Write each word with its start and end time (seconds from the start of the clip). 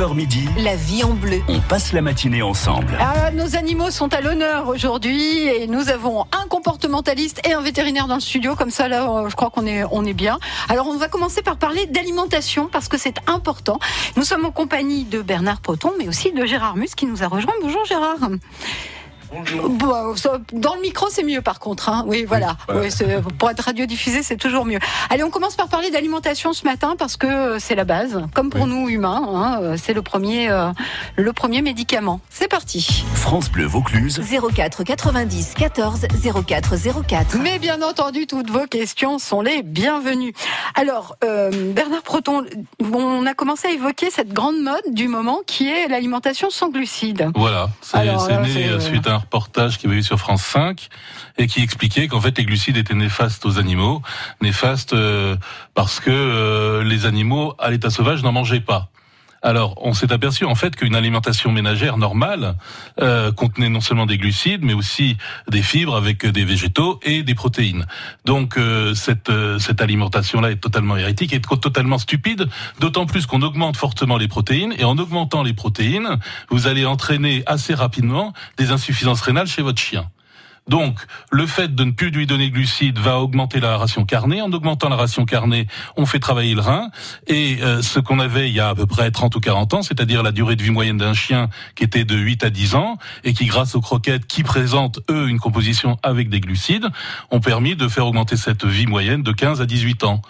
9h 0.00 0.14
midi, 0.14 0.48
La 0.56 0.76
vie 0.76 1.04
en 1.04 1.12
bleu. 1.12 1.42
on 1.48 1.60
passe 1.60 1.92
la 1.92 2.00
matinée 2.00 2.40
ensemble. 2.40 2.96
Ah, 2.98 3.30
nos 3.32 3.54
animaux 3.54 3.90
sont 3.90 4.14
à 4.14 4.22
l'honneur 4.22 4.66
aujourd'hui 4.68 5.46
et 5.46 5.66
nous 5.66 5.90
avons 5.90 6.22
un 6.32 6.46
comportementaliste 6.48 7.46
et 7.46 7.52
un 7.52 7.60
vétérinaire 7.60 8.06
dans 8.06 8.14
le 8.14 8.22
studio. 8.22 8.56
Comme 8.56 8.70
ça, 8.70 8.88
là, 8.88 9.10
euh, 9.10 9.28
je 9.28 9.36
crois 9.36 9.50
qu'on 9.50 9.66
est, 9.66 9.84
on 9.90 10.06
est 10.06 10.14
bien. 10.14 10.38
Alors, 10.70 10.88
on 10.88 10.96
va 10.96 11.08
commencer 11.08 11.42
par 11.42 11.58
parler 11.58 11.84
d'alimentation 11.84 12.70
parce 12.72 12.88
que 12.88 12.96
c'est 12.96 13.16
important. 13.26 13.78
Nous 14.16 14.24
sommes 14.24 14.46
en 14.46 14.50
compagnie 14.50 15.04
de 15.04 15.20
Bernard 15.20 15.60
Poton, 15.60 15.92
mais 15.98 16.08
aussi 16.08 16.32
de 16.32 16.46
Gérard 16.46 16.76
Mus 16.76 16.94
qui 16.96 17.04
nous 17.04 17.22
a 17.22 17.28
rejoint. 17.28 17.52
Bonjour 17.60 17.84
Gérard. 17.84 18.30
Bon, 19.68 20.16
ça, 20.16 20.38
dans 20.52 20.74
le 20.74 20.80
micro, 20.80 21.06
c'est 21.10 21.22
mieux 21.22 21.40
par 21.42 21.58
contre. 21.60 21.88
Hein. 21.88 22.04
Oui, 22.06 22.24
voilà. 22.26 22.56
Oui, 22.68 22.90
c'est- 22.90 23.20
pour 23.38 23.50
être 23.50 23.60
radiodiffusé, 23.60 24.22
c'est 24.22 24.36
toujours 24.36 24.64
mieux. 24.64 24.78
Allez, 25.08 25.22
on 25.22 25.30
commence 25.30 25.54
par 25.56 25.68
parler 25.68 25.90
d'alimentation 25.90 26.52
ce 26.52 26.64
matin 26.64 26.94
parce 26.98 27.16
que 27.16 27.26
euh, 27.26 27.58
c'est 27.58 27.74
la 27.74 27.84
base, 27.84 28.20
comme 28.34 28.50
pour 28.50 28.66
nous 28.66 28.88
humains. 28.88 29.22
hein, 29.32 29.58
euh, 29.62 29.76
c'est 29.80 29.92
le 29.92 30.02
premier, 30.02 30.50
euh, 30.50 30.70
le 31.16 31.32
premier 31.32 31.62
médicament. 31.62 32.20
C'est 32.30 32.48
parti. 32.48 33.04
France 33.14 33.50
Bleu 33.50 33.66
Vaucluse. 33.66 34.20
04 34.54 34.84
90 34.84 35.54
14 35.56 36.06
04 36.46 36.74
04. 37.06 37.36
Mais 37.40 37.58
bien 37.58 37.82
entendu, 37.82 38.26
toutes 38.26 38.50
vos 38.50 38.66
questions 38.66 39.18
sont 39.18 39.40
les 39.42 39.62
bienvenues. 39.62 40.32
Alors, 40.74 41.16
euh, 41.24 41.50
Bernard 41.72 42.02
Proton, 42.02 42.44
on 42.92 43.26
a 43.26 43.34
commencé 43.34 43.68
à 43.68 43.70
évoquer 43.72 44.10
cette 44.10 44.32
grande 44.32 44.58
mode 44.60 44.82
du 44.92 45.08
moment 45.08 45.40
qui 45.46 45.68
est 45.68 45.88
l'alimentation 45.88 46.50
sans 46.50 46.68
glucides. 46.70 47.30
Voilà, 47.36 47.68
c'est 47.80 47.98
né 48.04 48.10
euh, 48.68 48.76
euh, 48.76 48.80
suite 48.80 49.06
à 49.06 49.14
un 49.16 49.19
reportage 49.20 49.78
qui 49.78 49.86
avait 49.86 49.96
eu 49.96 50.02
sur 50.02 50.18
France 50.18 50.42
5 50.42 50.88
et 51.38 51.46
qui 51.46 51.62
expliquait 51.62 52.08
qu'en 52.08 52.20
fait 52.20 52.36
les 52.38 52.44
glucides 52.44 52.76
étaient 52.76 52.94
néfastes 52.94 53.46
aux 53.46 53.58
animaux, 53.58 54.02
néfastes 54.40 54.92
euh, 54.92 55.36
parce 55.74 56.00
que 56.00 56.10
euh, 56.10 56.82
les 56.84 57.06
animaux 57.06 57.54
à 57.58 57.70
l'état 57.70 57.90
sauvage 57.90 58.22
n'en 58.22 58.32
mangeaient 58.32 58.60
pas. 58.60 58.90
Alors, 59.42 59.74
on 59.80 59.94
s'est 59.94 60.12
aperçu 60.12 60.44
en 60.44 60.54
fait 60.54 60.76
qu'une 60.76 60.94
alimentation 60.94 61.50
ménagère 61.50 61.96
normale 61.96 62.56
euh, 63.00 63.32
contenait 63.32 63.70
non 63.70 63.80
seulement 63.80 64.04
des 64.04 64.18
glucides, 64.18 64.62
mais 64.62 64.74
aussi 64.74 65.16
des 65.48 65.62
fibres 65.62 65.96
avec 65.96 66.26
des 66.26 66.44
végétaux 66.44 67.00
et 67.02 67.22
des 67.22 67.34
protéines. 67.34 67.86
Donc, 68.26 68.58
euh, 68.58 68.94
cette, 68.94 69.30
euh, 69.30 69.58
cette 69.58 69.80
alimentation-là 69.80 70.50
est 70.50 70.60
totalement 70.60 70.96
hérétique 70.96 71.32
et 71.32 71.40
totalement 71.40 71.96
stupide, 71.96 72.48
d'autant 72.80 73.06
plus 73.06 73.24
qu'on 73.24 73.40
augmente 73.40 73.78
fortement 73.78 74.18
les 74.18 74.28
protéines, 74.28 74.74
et 74.78 74.84
en 74.84 74.98
augmentant 74.98 75.42
les 75.42 75.54
protéines, 75.54 76.18
vous 76.50 76.66
allez 76.66 76.84
entraîner 76.84 77.42
assez 77.46 77.72
rapidement 77.72 78.34
des 78.58 78.72
insuffisances 78.72 79.22
rénales 79.22 79.46
chez 79.46 79.62
votre 79.62 79.80
chien. 79.80 80.10
Donc, 80.68 81.00
le 81.30 81.46
fait 81.46 81.74
de 81.74 81.84
ne 81.84 81.90
plus 81.90 82.10
lui 82.10 82.26
donner 82.26 82.48
de 82.48 82.54
glucides 82.54 82.98
va 82.98 83.18
augmenter 83.18 83.60
la 83.60 83.76
ration 83.76 84.04
carnée. 84.04 84.40
En 84.40 84.52
augmentant 84.52 84.88
la 84.88 84.96
ration 84.96 85.24
carnée, 85.24 85.66
on 85.96 86.06
fait 86.06 86.20
travailler 86.20 86.54
le 86.54 86.60
rein. 86.60 86.90
Et 87.26 87.58
euh, 87.62 87.82
ce 87.82 87.98
qu'on 87.98 88.20
avait 88.20 88.48
il 88.48 88.54
y 88.54 88.60
a 88.60 88.68
à 88.68 88.74
peu 88.74 88.86
près 88.86 89.10
30 89.10 89.34
ou 89.34 89.40
40 89.40 89.74
ans, 89.74 89.82
c'est-à-dire 89.82 90.22
la 90.22 90.32
durée 90.32 90.56
de 90.56 90.62
vie 90.62 90.70
moyenne 90.70 90.98
d'un 90.98 91.14
chien 91.14 91.48
qui 91.74 91.84
était 91.84 92.04
de 92.04 92.16
8 92.16 92.44
à 92.44 92.50
10 92.50 92.74
ans, 92.74 92.98
et 93.24 93.32
qui, 93.32 93.46
grâce 93.46 93.74
aux 93.74 93.80
croquettes 93.80 94.26
qui 94.26 94.42
présentent, 94.42 95.00
eux, 95.10 95.28
une 95.28 95.40
composition 95.40 95.98
avec 96.02 96.28
des 96.28 96.40
glucides, 96.40 96.86
ont 97.30 97.40
permis 97.40 97.74
de 97.76 97.88
faire 97.88 98.06
augmenter 98.06 98.36
cette 98.36 98.64
vie 98.64 98.86
moyenne 98.86 99.22
de 99.22 99.32
15 99.32 99.60
à 99.60 99.66
18 99.66 100.04
ans. 100.04 100.22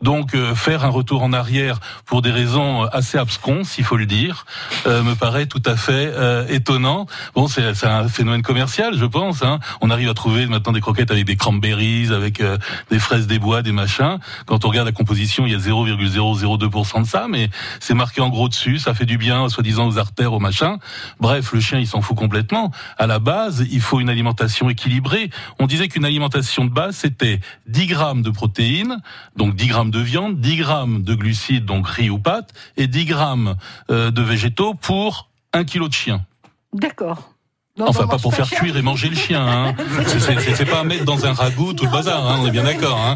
Donc, 0.00 0.34
euh, 0.34 0.54
faire 0.54 0.84
un 0.84 0.90
retour 0.90 1.22
en 1.22 1.32
arrière 1.32 1.80
pour 2.04 2.22
des 2.22 2.30
raisons 2.30 2.84
assez 2.84 3.18
absconses, 3.18 3.78
il 3.78 3.84
faut 3.84 3.96
le 3.96 4.06
dire, 4.06 4.46
euh, 4.86 5.02
me 5.02 5.14
paraît 5.14 5.46
tout 5.46 5.62
à 5.64 5.76
fait 5.76 6.12
euh, 6.14 6.46
étonnant. 6.48 7.06
Bon, 7.34 7.48
c'est 7.48 7.84
un 7.84 8.08
phénomène 8.08 8.42
commercial, 8.42 8.96
je 8.96 9.04
pense. 9.04 9.42
Hein. 9.42 9.58
On 9.80 9.90
arrive 9.90 10.08
à 10.08 10.14
trouver 10.14 10.46
maintenant 10.46 10.72
des 10.72 10.80
croquettes 10.80 11.10
avec 11.10 11.24
des 11.24 11.36
cranberries, 11.36 12.12
avec 12.12 12.40
euh, 12.40 12.58
des 12.90 12.98
fraises 12.98 13.26
des 13.26 13.38
bois, 13.38 13.62
des 13.62 13.72
machins. 13.72 14.18
Quand 14.46 14.64
on 14.64 14.68
regarde 14.68 14.86
la 14.86 14.92
composition, 14.92 15.46
il 15.46 15.52
y 15.52 15.54
a 15.54 15.58
0,002% 15.58 17.02
de 17.02 17.06
ça, 17.06 17.26
mais 17.28 17.50
c'est 17.80 17.94
marqué 17.94 18.20
en 18.20 18.28
gros 18.28 18.48
dessus. 18.48 18.78
Ça 18.78 18.94
fait 18.94 19.06
du 19.06 19.18
bien, 19.18 19.48
soi-disant, 19.48 19.88
aux 19.88 19.98
artères, 19.98 20.32
aux 20.32 20.40
machins. 20.40 20.78
Bref, 21.20 21.52
le 21.52 21.60
chien, 21.60 21.78
il 21.78 21.86
s'en 21.86 22.00
fout 22.00 22.16
complètement. 22.16 22.70
À 22.96 23.06
la 23.06 23.18
base, 23.18 23.66
il 23.70 23.80
faut 23.80 24.00
une 24.00 24.08
alimentation 24.08 24.70
équilibrée. 24.70 25.30
On 25.58 25.66
disait 25.66 25.88
qu'une 25.88 26.04
alimentation 26.04 26.64
de 26.64 26.70
base, 26.70 26.96
c'était 26.96 27.40
10 27.66 27.86
grammes 27.86 28.22
de 28.22 28.30
protéines, 28.30 28.98
donc 29.36 29.54
10 29.54 29.66
grammes 29.68 29.90
de 29.90 30.00
viande, 30.00 30.40
10 30.40 30.56
grammes 30.56 31.02
de 31.02 31.14
glucides, 31.14 31.64
donc 31.64 31.88
riz 31.88 32.10
ou 32.10 32.18
pâtes, 32.18 32.52
et 32.76 32.86
10 32.86 33.04
grammes 33.04 33.56
euh, 33.90 34.10
de 34.10 34.22
végétaux 34.22 34.74
pour 34.74 35.28
un 35.52 35.64
kilo 35.64 35.88
de 35.88 35.94
chien. 35.94 36.24
D'accord. 36.72 37.34
Enfin, 37.80 38.06
pas 38.06 38.18
pour 38.18 38.34
faire 38.34 38.48
cuire 38.48 38.76
et 38.76 38.82
manger 38.82 39.08
le 39.08 39.16
chien. 39.16 39.44
Hein. 39.46 39.74
C'est- 40.06 40.64
pas 40.64 40.80
à 40.80 40.84
mettre 40.84 41.04
dans 41.04 41.24
un 41.24 41.32
ragoût 41.32 41.72
tout 41.72 41.84
le 41.84 41.90
bazar. 41.90 42.28
Hein. 42.28 42.38
On 42.42 42.46
est 42.46 42.50
bien 42.50 42.64
d'accord. 42.64 42.98
Hein. 42.98 43.14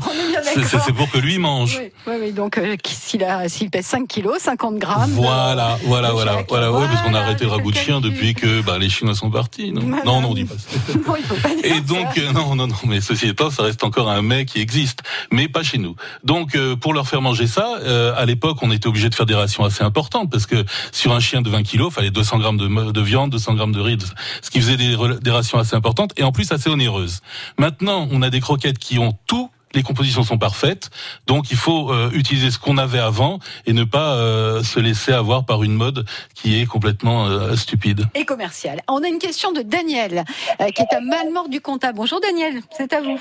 C'est- 0.55 0.93
pour 0.93 1.11
que 1.11 1.19
lui 1.19 1.39
mange. 1.39 1.79
Oui, 1.81 1.91
oui, 2.07 2.15
oui, 2.21 2.33
donc 2.33 2.59
euh, 2.59 2.77
s'il 2.85 3.71
pèse 3.71 3.87
5 3.87 4.07
kilos, 4.09 4.39
50 4.41 4.77
grammes. 4.79 5.11
Voilà, 5.13 5.79
voilà, 5.85 6.09
le 6.09 6.15
voilà, 6.15 6.37
chèque. 6.39 6.47
voilà, 6.49 6.73
ouais, 6.73 6.87
parce 6.87 7.01
qu'on 7.03 7.09
a 7.09 7.11
Voilà, 7.13 7.27
arrêté 7.27 7.45
le 7.45 7.51
ragoût 7.51 7.71
de 7.71 7.77
chien 7.77 8.01
depuis 8.01 8.35
que 8.35 8.61
bah, 8.63 8.79
les 8.79 8.89
Chinois 8.91 9.15
sont 9.15 9.31
partis. 9.31 9.73
Non, 9.73 9.83
Voilà. 9.83 10.05
non, 10.05 10.21
non, 10.21 10.31
on 10.31 10.35
dit 10.35 10.45
pas 10.45 10.55
ça. 10.59 10.93
Non, 11.07 11.17
il 11.17 11.25
faut 11.25 11.35
pas 11.37 11.55
dire 11.55 11.65
Et 11.65 11.81
donc, 11.81 12.19
euh, 12.19 12.33
non, 12.33 12.55
non, 12.55 12.67
non, 12.67 12.75
mais 12.87 13.01
ceci 13.01 13.29
étant, 13.29 13.51
ça 13.51 13.63
reste 13.63 13.83
encore 13.85 14.11
un 14.11 14.23
mets 14.23 14.45
qui 14.45 14.61
existe, 14.61 15.01
mais 15.31 15.49
pas 15.49 15.63
chez 15.63 15.79
nous. 15.79 15.95
Donc, 16.25 16.55
euh, 16.55 16.77
pour 16.77 16.93
leur 16.95 17.07
faire 17.09 17.23
manger 17.23 17.47
ça, 17.47 17.77
euh, 17.83 18.13
à 18.17 18.25
l'époque, 18.27 18.59
on 18.63 18.71
était 18.71 18.87
obligé 18.89 19.09
de 19.09 19.15
faire 19.15 19.27
des 19.27 19.35
rations 19.35 19.65
assez 19.65 19.83
importantes, 19.85 20.31
parce 20.31 20.47
que 20.47 20.65
sur 20.93 21.13
un 21.13 21.21
chien 21.21 21.43
de 21.43 21.51
20 21.51 21.63
kilos, 21.63 21.93
fallait 21.93 22.11
200 22.11 22.39
grammes 22.39 22.59
de, 22.59 23.01
viande, 23.01 23.31
200 23.31 23.55
grammes 23.55 23.73
de 23.73 23.81
riz, 23.81 23.99
ce 24.43 24.51
qui 24.51 24.61
faisait 24.61 24.77
des 24.77 25.31
rations 25.31 25.59
assez 25.59 25.77
importantes, 25.77 26.13
et 26.17 26.23
en 26.23 26.33
plus 26.33 26.51
assez 26.53 26.69
onéreuses. 26.71 27.21
Maintenant, 27.59 28.09
on 28.11 28.23
a 28.23 28.31
des 28.31 28.41
croquettes 28.41 28.79
qui 28.79 28.99
ont 28.99 29.17
tout 29.27 29.51
les 29.75 29.83
compositions 29.83 30.23
sont 30.23 30.39
parfaites, 30.39 30.91
donc 31.27 31.51
il 31.51 31.57
faut 31.57 31.91
euh, 31.93 32.11
utiliser 32.13 32.51
ce 32.51 32.59
qu'on 32.59 32.79
avait 32.79 32.99
avant 32.99 33.39
et 33.67 33.73
ne 33.73 33.85
pas 33.85 34.15
euh, 34.17 34.63
se 34.63 34.79
laisser 34.81 35.13
avoir 35.13 35.45
par 35.45 35.63
une 35.63 35.75
mode 35.75 36.05
qui 36.35 36.61
est 36.61 36.67
complètement 36.67 37.27
euh, 37.27 37.57
stupide. 37.57 38.05
Et 38.15 38.25
commercial. 38.25 38.81
On 38.89 39.03
a 39.03 39.09
une 39.09 39.19
question 39.19 39.53
de 39.53 39.63
Daniel, 39.63 40.25
euh, 40.61 40.69
qui 40.71 40.83
est 40.83 40.95
à 40.95 41.01
Malmort 41.01 41.49
du 41.49 41.61
Comtat. 41.61 41.93
Bonjour 41.93 42.21
Daniel, 42.21 42.61
c'est 42.77 42.93
à 42.93 43.01
vous. 43.01 43.19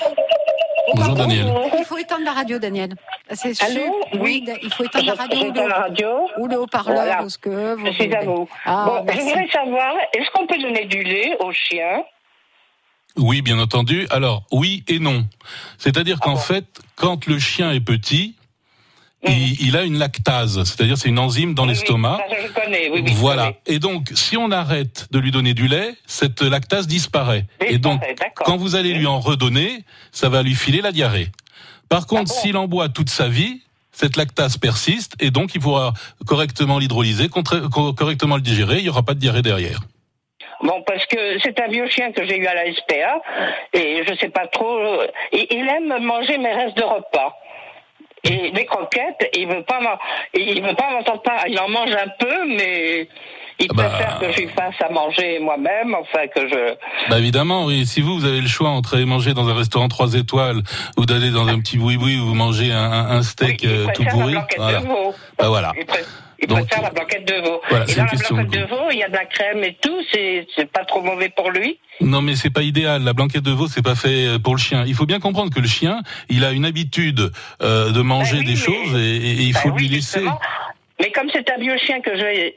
Bonjour 0.95 1.15
Daniel. 1.15 1.45
Il 1.77 1.85
faut 1.85 1.97
éteindre 1.97 2.25
la 2.25 2.33
radio, 2.33 2.59
Daniel. 2.59 2.95
C'est 3.31 3.53
sûr. 3.53 3.67
Oui. 4.19 4.43
il 4.61 4.73
faut 4.73 4.83
éteindre 4.83 5.05
la 5.05 5.13
radio 5.13 5.39
ou 5.49 5.53
la 5.53 5.65
le, 5.67 5.73
radio. 5.73 6.07
ou 6.37 6.47
le 6.47 6.59
haut-parleur 6.59 6.95
Voilà. 6.95 7.23
ou 7.23 7.29
ce 7.29 7.37
que 7.37 7.75
vous 7.75 7.85
Je 7.85 7.91
suis 7.93 8.13
à 8.15 8.19
voulez. 8.21 8.33
vous. 8.35 8.49
Ah, 8.65 8.85
bon, 9.05 9.13
je 9.13 9.19
voudrais 9.21 9.47
savoir, 9.49 9.93
est-ce 10.13 10.29
qu'on 10.31 10.47
peut 10.47 10.57
donner 10.61 10.85
du 10.85 11.03
lait 11.03 11.37
aux 11.39 11.51
chiens? 11.53 12.03
Oui, 13.17 13.41
bien 13.41 13.59
entendu. 13.59 14.07
Alors, 14.09 14.43
oui 14.51 14.83
et 14.87 14.99
non. 14.99 15.27
C'est-à-dire 15.77 16.19
qu'en 16.19 16.33
bon 16.33 16.39
fait, 16.39 16.65
quand 16.95 17.25
le 17.27 17.39
chien 17.39 17.71
est 17.71 17.81
petit, 17.81 18.35
Mhm. 19.23 19.33
il, 19.33 19.67
il 19.67 19.77
a 19.77 19.83
une 19.83 19.99
lactase, 19.99 20.63
c'est-à-dire 20.63 20.97
c'est 20.97 21.09
une 21.09 21.19
enzyme 21.19 21.53
dans 21.53 21.63
Oui, 21.63 21.69
l'estomac. 21.69 22.19
Oui, 22.31 22.35
oui, 22.91 23.01
oui, 23.03 23.03
je 23.05 23.13
voilà. 23.13 23.53
Et 23.67 23.77
donc, 23.77 24.09
si 24.15 24.35
on 24.35 24.49
arrête 24.49 25.07
de 25.11 25.19
lui 25.19 25.29
donner 25.29 25.53
du 25.53 25.67
lait, 25.67 25.95
cette 26.07 26.41
lactase 26.41 26.87
disparaît. 26.87 27.45
Et 27.67 27.77
donc, 27.77 28.01
quand 28.45 28.57
vous 28.57 28.75
allez 28.75 28.93
lui 28.93 29.05
en 29.05 29.19
redonner, 29.19 29.83
ça 30.11 30.27
va 30.29 30.41
lui 30.41 30.55
filer 30.55 30.81
la 30.81 30.91
diarrhée. 30.91 31.27
Par 31.87 32.07
contre, 32.07 32.31
Ah 32.31 32.35
bon 32.35 32.41
s'il 32.41 32.57
en 32.57 32.67
boit 32.67 32.89
toute 32.89 33.11
sa 33.11 33.27
vie, 33.27 33.61
cette 33.91 34.15
lactase 34.15 34.57
persiste 34.57 35.13
et 35.19 35.29
donc 35.29 35.53
il 35.53 35.61
pourra 35.61 35.93
correctement 36.25 36.79
l'hydrolyser, 36.79 37.29
contre- 37.29 37.69
co- 37.69 37.93
correctement 37.93 38.37
le 38.37 38.41
digérer, 38.41 38.77
il 38.79 38.83
n'y 38.83 38.89
aura 38.89 39.03
pas 39.03 39.13
de 39.13 39.19
diarrhée 39.19 39.43
derrière. 39.43 39.81
Bon, 40.63 40.83
parce 40.85 41.05
que 41.07 41.39
c'est 41.39 41.59
un 41.59 41.67
vieux 41.67 41.87
chien 41.87 42.11
que 42.11 42.25
j'ai 42.25 42.37
eu 42.37 42.45
à 42.45 42.53
la 42.53 42.71
SPA, 42.73 43.21
et 43.73 44.03
je 44.07 44.13
sais 44.15 44.29
pas 44.29 44.47
trop. 44.47 44.77
euh, 44.77 45.07
il 45.33 45.67
aime 45.67 46.03
manger 46.03 46.37
mes 46.37 46.53
restes 46.53 46.77
de 46.77 46.83
repas. 46.83 47.35
Et 48.23 48.51
les 48.51 48.65
croquettes, 48.65 49.29
il 49.35 49.47
veut 49.47 49.63
pas, 49.63 49.79
il 50.35 50.61
veut 50.61 50.75
pas 50.75 50.91
m'entendre 50.91 51.23
pas. 51.23 51.39
Il 51.47 51.59
en 51.59 51.67
mange 51.67 51.91
un 51.91 52.07
peu, 52.19 52.45
mais 52.47 53.07
il 53.59 53.67
Ah 53.69 53.73
bah. 53.73 53.83
préfère 53.89 54.19
que 54.19 54.31
je 54.31 54.41
lui 54.41 54.47
fasse 54.49 54.75
à 54.79 54.89
manger 54.89 55.39
moi-même, 55.39 55.95
enfin 55.95 56.27
que 56.27 56.47
je. 56.47 56.75
Bah 57.09 57.17
évidemment, 57.17 57.65
oui. 57.65 57.85
Si 57.87 58.01
vous, 58.01 58.19
vous 58.19 58.25
avez 58.25 58.41
le 58.41 58.47
choix 58.47 58.69
entre 58.69 58.95
aller 58.95 59.05
manger 59.05 59.33
dans 59.33 59.49
un 59.49 59.55
restaurant 59.55 59.87
trois 59.87 60.13
étoiles 60.13 60.61
ou 60.97 61.05
d'aller 61.07 61.31
dans 61.31 61.47
un 61.47 61.59
petit 61.59 61.79
boui-boui 61.79 62.19
où 62.19 62.27
vous 62.27 62.35
mangez 62.35 62.71
un, 62.71 63.23
steak 63.23 63.61
Oui, 63.63 63.69
il 63.69 63.69
euh, 63.71 63.87
tout 63.93 64.03
blanquette 64.03 64.57
voilà. 64.57 64.81
Bah 65.39 65.47
voilà. 65.49 65.73
Il, 65.75 65.85
il 66.41 66.47
Donc, 66.47 66.67
préfère 66.67 66.81
la 66.83 66.89
blanquette 66.89 67.27
de 67.27 67.35
veau. 67.47 67.61
voilà, 67.69 67.85
et 67.89 67.95
dans 67.95 68.03
la 68.03 68.11
de 68.11 68.17
blanquette 68.17 68.51
de 68.51 68.65
veau, 68.67 68.81
il 68.91 68.97
y 68.97 69.03
a 69.03 69.09
de 69.09 69.13
la 69.13 69.25
crème 69.25 69.63
et 69.63 69.77
tout, 69.81 69.97
c'est 70.11 70.71
pas 70.73 70.83
trop 70.85 71.01
mauvais 71.01 71.29
pour 71.29 71.51
lui. 71.51 71.77
Non, 72.01 72.21
mais 72.21 72.35
c'est 72.35 72.49
pas 72.49 72.63
idéal. 72.63 73.03
La 73.03 73.13
blanquette 73.13 73.43
de 73.43 73.51
veau, 73.51 73.67
c'est 73.67 73.83
pas 73.83 73.95
fait 73.95 74.39
pour 74.43 74.55
le 74.55 74.59
chien. 74.59 74.83
Il 74.87 74.95
faut 74.95 75.05
bien 75.05 75.19
comprendre 75.19 75.53
que 75.53 75.59
le 75.59 75.67
chien, 75.67 76.01
il 76.29 76.43
a 76.45 76.51
une 76.51 76.65
habitude 76.65 77.31
euh, 77.61 77.91
de 77.91 78.01
manger 78.01 78.37
Bah 78.37 78.39
oui, 78.39 78.45
des 78.45 78.51
mais- 78.53 78.57
choses 78.57 78.95
et, 78.99 79.15
et 79.17 79.31
il 79.43 79.53
Bah 79.53 79.59
faut 79.59 79.69
oui, 79.69 79.81
lui 79.83 79.87
laisser. 79.89 80.19
justement. 80.19 80.39
Mais 81.01 81.11
comme 81.11 81.29
c'est 81.33 81.49
un 81.49 81.57
vieux 81.57 81.77
chien 81.77 81.99
que 82.01 82.15
j'ai 82.15 82.53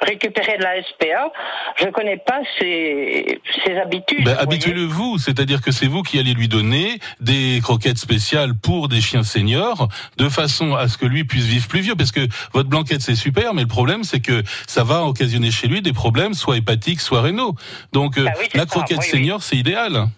récupéré 0.00 0.56
de 0.56 0.62
la 0.62 0.82
SPA, 0.82 1.30
je 1.76 1.88
connais 1.90 2.16
pas 2.16 2.40
ses, 2.58 3.40
ses 3.64 3.76
habitudes. 3.76 4.24
Ben, 4.24 4.30
vous 4.30 4.36
voyez. 4.36 4.40
habituez-le 4.40 4.84
vous, 4.84 5.18
c'est-à-dire 5.18 5.60
que 5.60 5.70
c'est 5.70 5.86
vous 5.86 6.02
qui 6.02 6.18
allez 6.18 6.32
lui 6.32 6.48
donner 6.48 6.98
des 7.20 7.60
croquettes 7.62 7.98
spéciales 7.98 8.54
pour 8.54 8.88
des 8.88 9.02
chiens 9.02 9.22
seniors, 9.22 9.88
de 10.16 10.28
façon 10.30 10.74
à 10.74 10.88
ce 10.88 10.96
que 10.96 11.04
lui 11.04 11.24
puisse 11.24 11.44
vivre 11.44 11.68
plus 11.68 11.80
vieux, 11.80 11.94
parce 11.94 12.12
que 12.12 12.26
votre 12.52 12.70
blanquette 12.70 13.02
c'est 13.02 13.14
super, 13.14 13.52
mais 13.52 13.62
le 13.62 13.68
problème 13.68 14.02
c'est 14.02 14.20
que 14.20 14.42
ça 14.66 14.82
va 14.82 15.04
occasionner 15.04 15.50
chez 15.50 15.68
lui 15.68 15.82
des 15.82 15.92
problèmes, 15.92 16.32
soit 16.32 16.56
hépatiques, 16.56 17.00
soit 17.00 17.20
rénaux. 17.20 17.54
Donc 17.92 18.16
euh, 18.16 18.26
oui, 18.38 18.46
c'est 18.50 18.58
la 18.58 18.66
croquette 18.66 19.00
oui. 19.00 19.08
senior 19.08 19.42
c'est 19.42 19.56
idéal. 19.56 20.08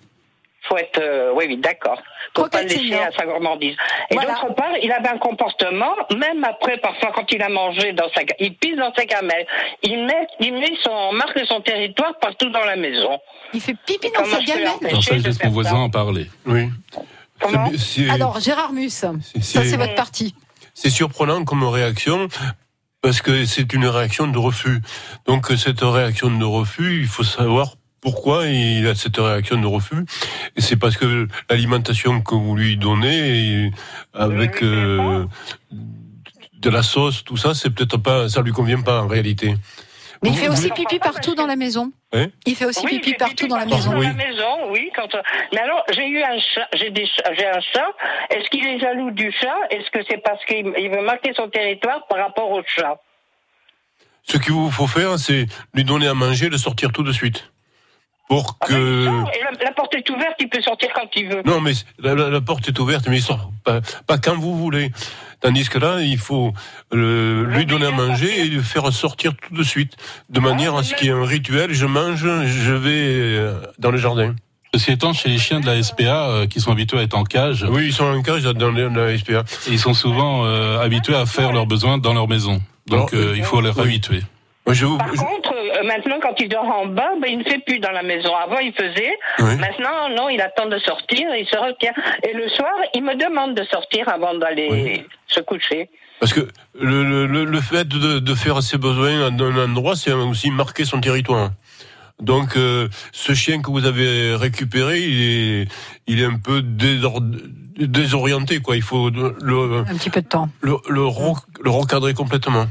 Faut 0.68 0.76
être, 0.76 0.98
euh, 1.00 1.32
oui, 1.34 1.44
oui, 1.48 1.56
d'accord. 1.58 2.00
Faut 2.34 2.48
pas 2.48 2.62
laisser 2.62 2.94
à 2.94 3.10
sa 3.12 3.24
gourmandise. 3.24 3.76
Et 4.10 4.14
Voilà. 4.14 4.34
d'autre 4.34 4.54
part, 4.54 4.72
il 4.82 4.90
avait 4.92 5.08
un 5.08 5.18
comportement, 5.18 5.94
même 6.16 6.44
après, 6.44 6.76
parfois, 6.78 7.12
quand 7.14 7.30
il 7.32 7.40
a 7.42 7.48
mangé 7.48 7.92
dans 7.92 8.08
sa, 8.14 8.22
il 8.38 8.54
pisse 8.54 8.76
dans 8.76 8.92
sa 8.94 9.04
gamelle. 9.04 9.46
Il 9.82 10.04
met, 10.04 10.26
il 10.40 10.52
met 10.54 10.72
son, 10.82 11.12
marque 11.12 11.38
son 11.46 11.60
territoire 11.60 12.12
partout 12.20 12.50
dans 12.50 12.64
la 12.64 12.76
maison. 12.76 13.18
Il 13.54 13.60
fait 13.60 13.76
pipi 13.86 14.08
dans 14.14 14.24
sa 14.24 14.42
gamelle. 14.42 14.68
Alors 14.88 15.02
ça, 15.02 15.16
je 15.16 15.22
laisse 15.22 15.42
mon 15.44 15.50
voisin 15.50 15.76
en 15.76 15.90
parler? 15.90 16.26
Oui. 16.44 16.69
Comment 17.40 17.70
Alors, 18.10 18.40
Gérard 18.40 18.72
Mus, 18.72 18.90
ça 18.90 19.12
c'est- 19.22 19.40
c'est 19.64 19.76
votre 19.76 19.94
partie. 19.94 20.34
C'est 20.74 20.90
surprenant 20.90 21.44
comme 21.44 21.64
réaction 21.64 22.28
parce 23.02 23.20
que 23.22 23.44
c'est 23.44 23.72
une 23.72 23.86
réaction 23.86 24.26
de 24.26 24.38
refus. 24.38 24.80
Donc 25.26 25.46
cette 25.56 25.80
réaction 25.80 26.30
de 26.30 26.44
refus, 26.44 27.00
il 27.02 27.06
faut 27.06 27.22
savoir 27.24 27.74
pourquoi 28.06 28.47
il 28.47 28.87
a 28.87 28.94
cette 28.94 29.17
réaction 29.17 29.61
de 29.61 29.67
refus. 29.67 30.05
Et 30.55 30.61
c'est 30.61 30.76
parce 30.76 30.97
que 30.97 31.26
l'alimentation 31.50 32.20
que 32.20 32.37
vous 32.37 32.55
lui 32.55 32.76
donnez 32.76 33.73
avec 34.14 34.61
Oui, 34.61 34.69
euh, 34.69 35.25
de 36.53 36.70
la 36.70 36.85
sauce, 36.85 37.25
tout 37.25 37.37
ça, 37.37 37.53
c'est 37.53 37.70
peut-être 37.70 37.97
pas, 37.97 38.29
ça 38.29 38.43
lui 38.43 38.53
convient 38.53 38.81
pas 38.81 39.03
en 39.03 39.08
réalité. 39.08 39.56
Mais 40.23 40.29
il 40.29 40.37
fait 40.37 40.49
aussi 40.49 40.70
pipi 40.70 41.00
partout 41.00 41.35
dans 41.35 41.49
la 41.49 41.56
maison. 41.56 41.91
Hein 42.12 42.29
Il 42.47 42.55
fait 42.55 42.67
aussi 42.67 42.85
Oui, 42.85 43.00
pipi 43.00 43.11
j'ai 43.11 43.17
partout 43.17 43.49
dans 43.49 43.56
la 43.56 43.67
partout 43.67 43.76
maison. 43.76 43.93
Dans 43.94 44.00
la 44.00 44.12
maison, 44.12 44.70
oui. 44.70 44.88
Quand, 44.94 45.12
euh, 45.12 45.23
mais 45.53 45.58
alors, 45.58 45.82
j'ai 45.93 46.06
eu 46.06 46.23
un 46.23 46.38
chat, 46.38 46.69
j'ai 46.75 46.91
des 46.91 47.08
un 47.29 47.61
chat. 47.61 47.91
Est-ce 48.31 48.49
qu'il 48.50 48.64
est 48.64 48.79
jaloux 48.79 49.11
du 49.11 49.32
chat? 49.32 49.58
Est-ce 49.70 49.91
que 49.91 49.99
c'est 50.08 50.23
parce 50.23 50.44
qu'il 50.44 50.73
il 50.79 50.91
veut 50.91 51.03
marquer 51.03 51.32
son 51.35 51.49
territoire 51.49 52.06
par 52.06 52.19
rapport 52.19 52.53
au 52.53 52.62
chat? 52.64 53.00
Ce 54.23 54.38
qu'il 54.38 54.53
vous 54.53 54.70
faut 54.70 54.87
faire, 54.87 55.19
c'est 55.19 55.47
lui 55.75 55.82
donner 55.82 56.06
à 56.06 56.14
manger, 56.14 56.49
le 56.49 56.56
sortir 56.56 56.93
tout 56.93 57.03
de 57.03 57.11
suite. 57.11 57.50
Pour 58.28 58.56
Ah 58.61 58.67
ben, 58.69 58.75
que... 58.76 59.05
et 59.38 59.43
la, 59.44 59.64
la 59.67 59.73
porte 59.73 59.94
est 59.94 60.08
ouverte, 60.11 60.34
il 60.40 60.49
peut 60.49 60.61
sortir 60.61 60.88
quand 60.94 61.06
il 61.14 61.28
veut. 61.28 61.43
Non, 61.44 61.61
mais 61.61 61.73
la, 62.00 62.14
la- 62.14 62.28
la 62.28 62.40
porte 62.40 62.67
est 62.69 62.78
ouverte, 62.78 63.06
mais 63.08 63.19
il 63.19 63.23
sort 63.23 63.50
pas, 63.64 63.81
pas 64.06 64.19
quand 64.19 64.37
vous 64.37 64.56
voulez. 64.56 64.90
Tandis 65.40 65.69
que 65.69 65.78
là, 65.78 66.00
il 66.00 66.19
faut 66.19 66.52
euh, 66.93 67.44
lui 67.46 67.67
donner 67.67 67.87
à 67.87 67.90
manger 67.90 68.40
et 68.40 68.44
le 68.49 68.62
faire 68.62 68.90
sortir 68.93 69.32
tout 69.37 69.55
de 69.55 69.62
suite, 69.62 69.93
de 70.31 70.40
manière 70.40 70.75
à 70.75 70.82
ce 70.82 70.94
qu'il 70.94 71.06
y 71.08 71.11
ait 71.11 71.12
un 71.14 71.25
rituel. 71.25 71.73
Je 71.73 71.87
mange, 71.87 72.20
je 72.46 72.73
vais 72.73 72.90
euh, 72.90 73.61
dans 73.78 73.90
le 73.90 73.99
jardin. 73.99 74.34
Ceci 74.75 74.93
étant, 74.93 75.12
chez 75.12 75.29
les 75.29 75.38
chiens 75.38 75.61
de 75.61 75.67
la 75.67 75.81
SPA 75.82 76.02
euh, 76.29 76.46
qui 76.46 76.61
sont 76.61 76.72
habitués 76.72 76.99
à 76.99 77.02
être 77.02 77.17
en 77.17 77.25
cage, 77.25 77.64
Oui, 77.69 77.87
ils 77.87 77.93
sont 77.93 78.05
en 78.05 78.22
cage 78.22 78.43
dans 78.43 78.72
la 78.72 79.17
SPA. 79.19 79.44
ils 79.69 79.79
sont 79.79 79.94
souvent 79.94 80.44
euh, 80.44 80.81
habitués 80.81 81.14
à 81.14 81.26
faire 81.26 81.52
leurs 81.52 81.67
besoins 81.67 81.99
dans 81.99 82.12
leur 82.14 82.29
maison. 82.29 82.61
Donc 82.88 83.12
Alors, 83.14 83.25
euh, 83.26 83.34
il 83.37 83.44
faut 83.44 83.61
les 83.61 83.70
oui. 83.70 83.81
habituer. 83.82 84.22
Moi, 84.67 84.75
je 84.75 84.84
vous, 84.84 84.99
Par 84.99 85.08
je- 85.14 85.20
contre, 85.20 85.55
maintenant, 85.86 86.16
quand 86.20 86.34
il 86.40 86.48
dort 86.48 86.64
en 86.68 86.86
bas, 86.86 87.12
ben, 87.20 87.28
il 87.30 87.38
ne 87.38 87.44
fait 87.44 87.58
plus 87.58 87.78
dans 87.78 87.92
la 87.92 88.02
maison. 88.02 88.34
Avant, 88.34 88.58
il 88.58 88.72
faisait. 88.72 89.12
Oui. 89.38 89.56
Maintenant, 89.56 90.08
non, 90.16 90.28
il 90.28 90.40
attend 90.40 90.66
de 90.66 90.78
sortir, 90.78 91.28
il 91.38 91.46
se 91.46 91.56
retient. 91.56 91.92
Et 92.28 92.32
le 92.32 92.48
soir, 92.50 92.72
il 92.94 93.02
me 93.02 93.14
demande 93.14 93.54
de 93.54 93.64
sortir 93.64 94.08
avant 94.08 94.34
d'aller 94.34 94.68
Oui. 94.70 95.02
se 95.28 95.40
coucher. 95.40 95.88
parce 96.20 96.32
que 96.32 96.48
le, 96.80 97.26
le- 97.26 97.44
le, 97.44 97.60
fait 97.60 97.86
de, 97.86 98.18
de 98.18 98.34
faire 98.34 98.62
ses 98.62 98.78
besoins 98.78 99.30
dans 99.30 99.46
un 99.50 99.70
endroit, 99.70 99.96
c'est 99.96 100.12
aussi 100.12 100.50
marquer 100.50 100.84
son 100.84 101.00
territoire. 101.00 101.50
Donc, 102.20 102.56
euh, 102.56 102.88
ce 103.12 103.34
chien 103.34 103.60
que 103.60 103.70
vous 103.70 103.84
avez 103.84 104.34
récupéré, 104.34 105.00
il 105.00 105.20
est, 105.62 105.68
il 106.06 106.22
est 106.22 106.24
un 106.24 106.38
peu 106.38 106.62
désor- 106.62 107.20
désorienté, 107.78 108.60
quoi. 108.60 108.76
Il 108.76 108.82
faut 108.82 109.10
le, 109.10 109.84
Un 109.86 109.94
petit 109.96 110.08
peu 110.10 110.22
de 110.22 110.26
temps. 110.28 110.48
le, 110.62 110.76
le 110.88 111.70
recadrer 111.70 112.14
complètement. 112.14 112.66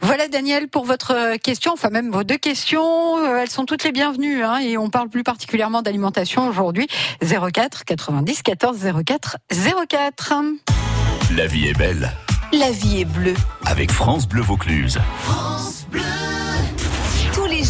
Voilà 0.00 0.28
Daniel 0.28 0.68
pour 0.68 0.84
votre 0.84 1.14
euh, 1.14 1.36
question, 1.36 1.72
enfin 1.72 1.90
même 1.90 2.10
vos 2.10 2.24
deux 2.24 2.36
questions, 2.36 3.18
euh, 3.18 3.38
elles 3.42 3.50
sont 3.50 3.64
toutes 3.64 3.84
les 3.84 3.92
bienvenues 3.92 4.42
hein, 4.42 4.58
et 4.58 4.76
on 4.76 4.90
parle 4.90 5.08
plus 5.08 5.24
particulièrement 5.24 5.82
d'alimentation 5.82 6.48
aujourd'hui. 6.48 6.88
04 7.20 7.84
90 7.84 8.42
14 8.42 8.78
04 9.04 9.36
04. 9.88 10.36
La 11.36 11.46
vie 11.46 11.68
est 11.68 11.78
belle. 11.78 12.10
La 12.52 12.70
vie 12.70 13.00
est 13.00 13.04
bleue. 13.04 13.34
Avec 13.66 13.90
France 13.90 14.26
Bleu 14.26 14.42
Vaucluse. 14.42 14.98
Tous 15.26 15.98
les 15.98 16.27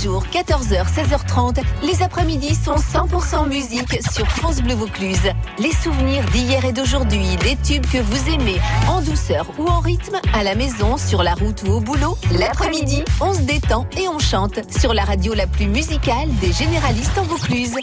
jours, 0.03 0.25
14h, 0.33 0.87
16h30, 0.87 1.63
les 1.83 2.03
après-midi 2.03 2.55
sont 2.55 2.77
100% 2.77 3.49
musique 3.49 4.01
sur 4.13 4.27
France 4.29 4.61
Bleu 4.61 4.75
Vaucluse. 4.75 5.33
Les 5.59 5.73
souvenirs 5.73 6.25
d'hier 6.27 6.65
et 6.65 6.73
d'aujourd'hui, 6.73 7.37
des 7.37 7.57
tubes 7.57 7.87
que 7.87 7.99
vous 7.99 8.35
aimez, 8.35 8.59
en 8.89 9.01
douceur 9.01 9.47
ou 9.59 9.67
en 9.67 9.81
rythme, 9.81 10.21
à 10.35 10.45
la 10.45 10.55
maison, 10.55 10.97
sur 10.97 11.23
la 11.23 11.35
route 11.35 11.63
ou 11.67 11.73
au 11.73 11.81
boulot. 11.81 12.17
L'après-midi, 12.39 13.03
on 13.21 13.33
se 13.33 13.41
détend 13.41 13.87
et 13.97 14.09
on 14.09 14.19
chante 14.19 14.61
sur 14.79 14.95
la 14.95 15.05
radio 15.05 15.35
la 15.35 15.47
plus 15.47 15.67
musicale 15.67 16.29
des 16.41 16.53
généralistes 16.53 17.19
en 17.19 17.25
Vaucluse. 17.25 17.75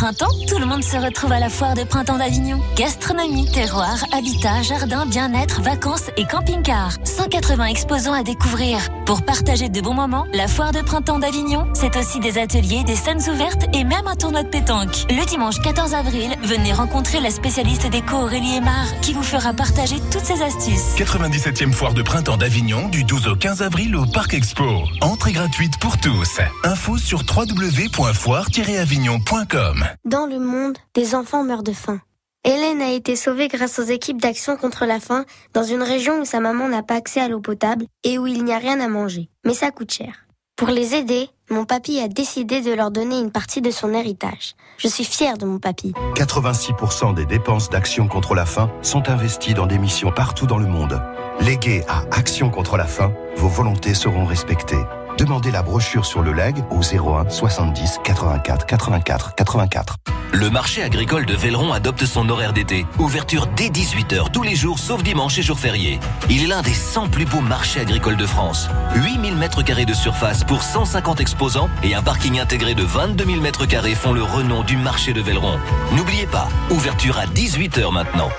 Printemps, 0.00 0.32
tout 0.48 0.58
le 0.58 0.64
monde 0.64 0.82
se 0.82 0.96
retrouve 0.96 1.30
à 1.30 1.40
la 1.40 1.50
foire 1.50 1.74
de 1.74 1.84
printemps 1.84 2.16
d'Avignon. 2.16 2.58
Gastronomie, 2.74 3.44
terroir, 3.52 4.02
habitat, 4.12 4.62
jardin, 4.62 5.04
bien-être, 5.04 5.60
vacances 5.60 6.08
et 6.16 6.24
camping-car. 6.24 6.96
180 7.04 7.66
exposants 7.66 8.14
à 8.14 8.22
découvrir. 8.22 8.78
Pour 9.04 9.20
partager 9.20 9.68
de 9.68 9.78
bons 9.82 9.92
moments, 9.92 10.26
la 10.32 10.48
foire 10.48 10.72
de 10.72 10.80
printemps 10.80 11.18
d'Avignon, 11.18 11.66
c'est 11.74 11.98
aussi 11.98 12.18
des 12.18 12.38
ateliers, 12.38 12.82
des 12.84 12.96
scènes 12.96 13.20
ouvertes 13.30 13.66
et 13.74 13.84
même 13.84 14.06
un 14.06 14.16
tournoi 14.16 14.42
de 14.42 14.48
pétanque. 14.48 15.04
Le 15.10 15.22
dimanche 15.26 15.60
14 15.60 15.92
avril, 15.92 16.34
venez 16.44 16.72
rencontrer 16.72 17.20
la 17.20 17.30
spécialiste 17.30 17.90
déco 17.90 18.16
Aurélie 18.16 18.56
Aymar 18.56 18.86
qui 19.02 19.12
vous 19.12 19.22
fera 19.22 19.52
partager 19.52 19.96
toutes 20.10 20.24
ses 20.24 20.40
astuces. 20.40 20.94
97e 20.96 21.72
foire 21.72 21.92
de 21.92 22.00
printemps 22.00 22.38
d'Avignon 22.38 22.88
du 22.88 23.04
12 23.04 23.28
au 23.28 23.36
15 23.36 23.60
avril 23.60 23.94
au 23.96 24.06
Parc 24.06 24.32
Expo. 24.32 24.84
Entrée 25.02 25.32
gratuite 25.32 25.78
pour 25.78 25.98
tous. 25.98 26.40
Info 26.64 26.96
sur 26.96 27.22
www.foire-avignon.com. 27.36 29.89
Dans 30.04 30.26
le 30.26 30.38
monde, 30.38 30.78
des 30.94 31.14
enfants 31.14 31.44
meurent 31.44 31.62
de 31.62 31.72
faim. 31.72 32.00
Hélène 32.44 32.80
a 32.80 32.90
été 32.90 33.16
sauvée 33.16 33.48
grâce 33.48 33.78
aux 33.78 33.84
équipes 33.84 34.20
d'action 34.20 34.56
contre 34.56 34.86
la 34.86 34.98
faim 34.98 35.26
dans 35.52 35.62
une 35.62 35.82
région 35.82 36.20
où 36.20 36.24
sa 36.24 36.40
maman 36.40 36.68
n'a 36.68 36.82
pas 36.82 36.94
accès 36.94 37.20
à 37.20 37.28
l'eau 37.28 37.40
potable 37.40 37.84
et 38.02 38.18
où 38.18 38.26
il 38.26 38.44
n'y 38.44 38.54
a 38.54 38.58
rien 38.58 38.80
à 38.80 38.88
manger. 38.88 39.28
Mais 39.44 39.52
ça 39.52 39.70
coûte 39.70 39.92
cher. 39.92 40.26
Pour 40.56 40.68
les 40.68 40.94
aider, 40.94 41.28
mon 41.50 41.64
papy 41.64 42.00
a 42.00 42.08
décidé 42.08 42.60
de 42.60 42.72
leur 42.72 42.90
donner 42.90 43.18
une 43.18 43.30
partie 43.30 43.62
de 43.62 43.70
son 43.70 43.92
héritage. 43.94 44.54
Je 44.78 44.88
suis 44.88 45.04
fière 45.04 45.38
de 45.38 45.46
mon 45.46 45.58
papy. 45.58 45.92
86% 46.14 47.14
des 47.14 47.24
dépenses 47.26 47.70
d'Action 47.70 48.08
contre 48.08 48.34
la 48.34 48.46
faim 48.46 48.70
sont 48.82 49.08
investies 49.08 49.54
dans 49.54 49.66
des 49.66 49.78
missions 49.78 50.12
partout 50.12 50.46
dans 50.46 50.58
le 50.58 50.66
monde. 50.66 51.02
Léguées 51.40 51.82
à 51.88 52.04
Action 52.10 52.50
contre 52.50 52.76
la 52.76 52.84
faim, 52.84 53.12
vos 53.36 53.48
volontés 53.48 53.94
seront 53.94 54.26
respectées. 54.26 54.84
Demandez 55.20 55.50
la 55.50 55.60
brochure 55.60 56.06
sur 56.06 56.22
le 56.22 56.32
leg 56.32 56.56
au 56.70 56.80
01 56.80 57.28
70 57.28 57.98
84 58.02 58.64
84 58.64 59.34
84. 59.34 59.96
Le 60.32 60.48
marché 60.48 60.82
agricole 60.82 61.26
de 61.26 61.34
Velleron 61.34 61.74
adopte 61.74 62.06
son 62.06 62.30
horaire 62.30 62.54
d'été. 62.54 62.86
Ouverture 62.98 63.46
dès 63.54 63.68
18h 63.68 64.30
tous 64.32 64.42
les 64.42 64.56
jours 64.56 64.78
sauf 64.78 65.02
dimanche 65.02 65.36
et 65.36 65.42
jours 65.42 65.58
fériés. 65.58 66.00
Il 66.30 66.42
est 66.42 66.46
l'un 66.46 66.62
des 66.62 66.72
100 66.72 67.08
plus 67.08 67.26
beaux 67.26 67.42
marchés 67.42 67.80
agricoles 67.80 68.16
de 68.16 68.24
France. 68.24 68.70
8000 68.94 69.36
mètres 69.36 69.60
carrés 69.62 69.84
de 69.84 69.92
surface 69.92 70.42
pour 70.42 70.62
150 70.62 71.20
exposants 71.20 71.68
et 71.82 71.94
un 71.94 72.00
parking 72.00 72.40
intégré 72.40 72.74
de 72.74 72.82
22 72.82 73.22
000 73.26 73.40
mètres 73.42 73.66
carrés 73.66 73.94
font 73.94 74.14
le 74.14 74.22
renom 74.22 74.62
du 74.62 74.78
marché 74.78 75.12
de 75.12 75.20
Velleron. 75.20 75.58
N'oubliez 75.92 76.28
pas, 76.28 76.48
ouverture 76.70 77.18
à 77.18 77.26
18h 77.26 77.92
maintenant. 77.92 78.30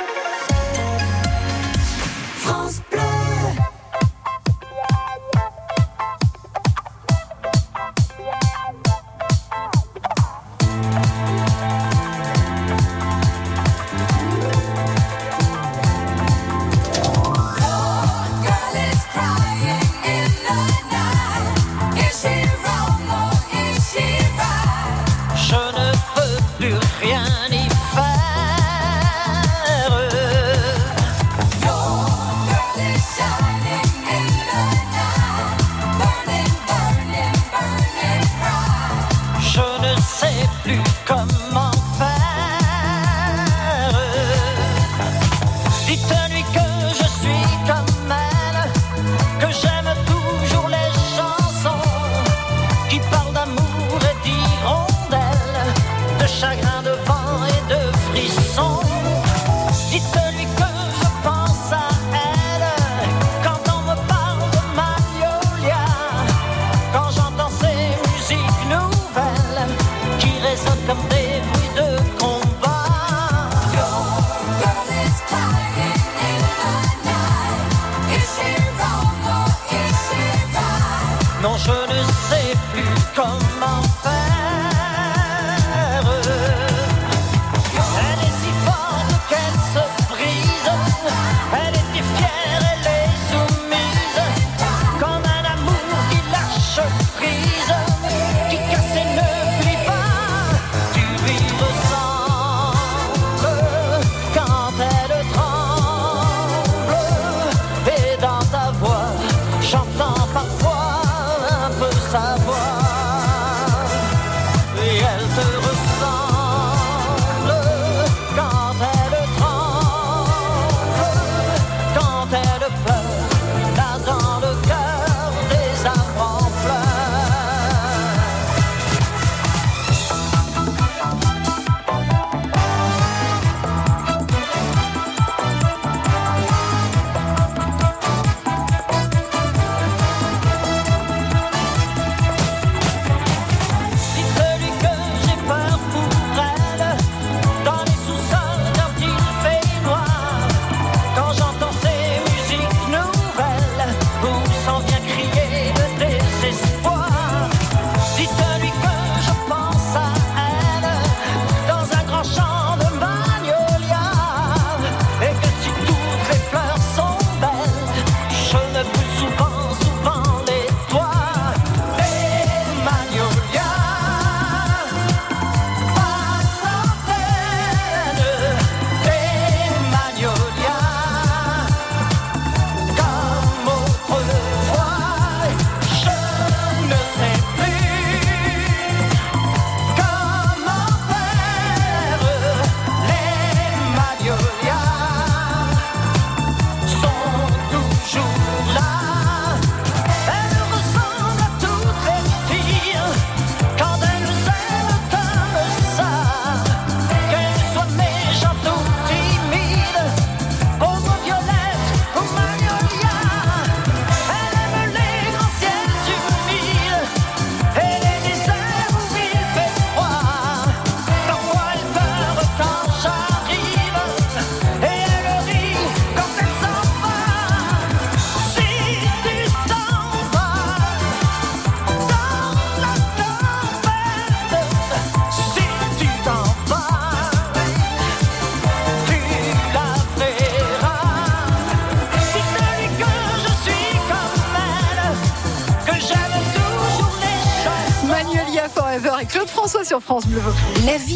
France 2.39 2.80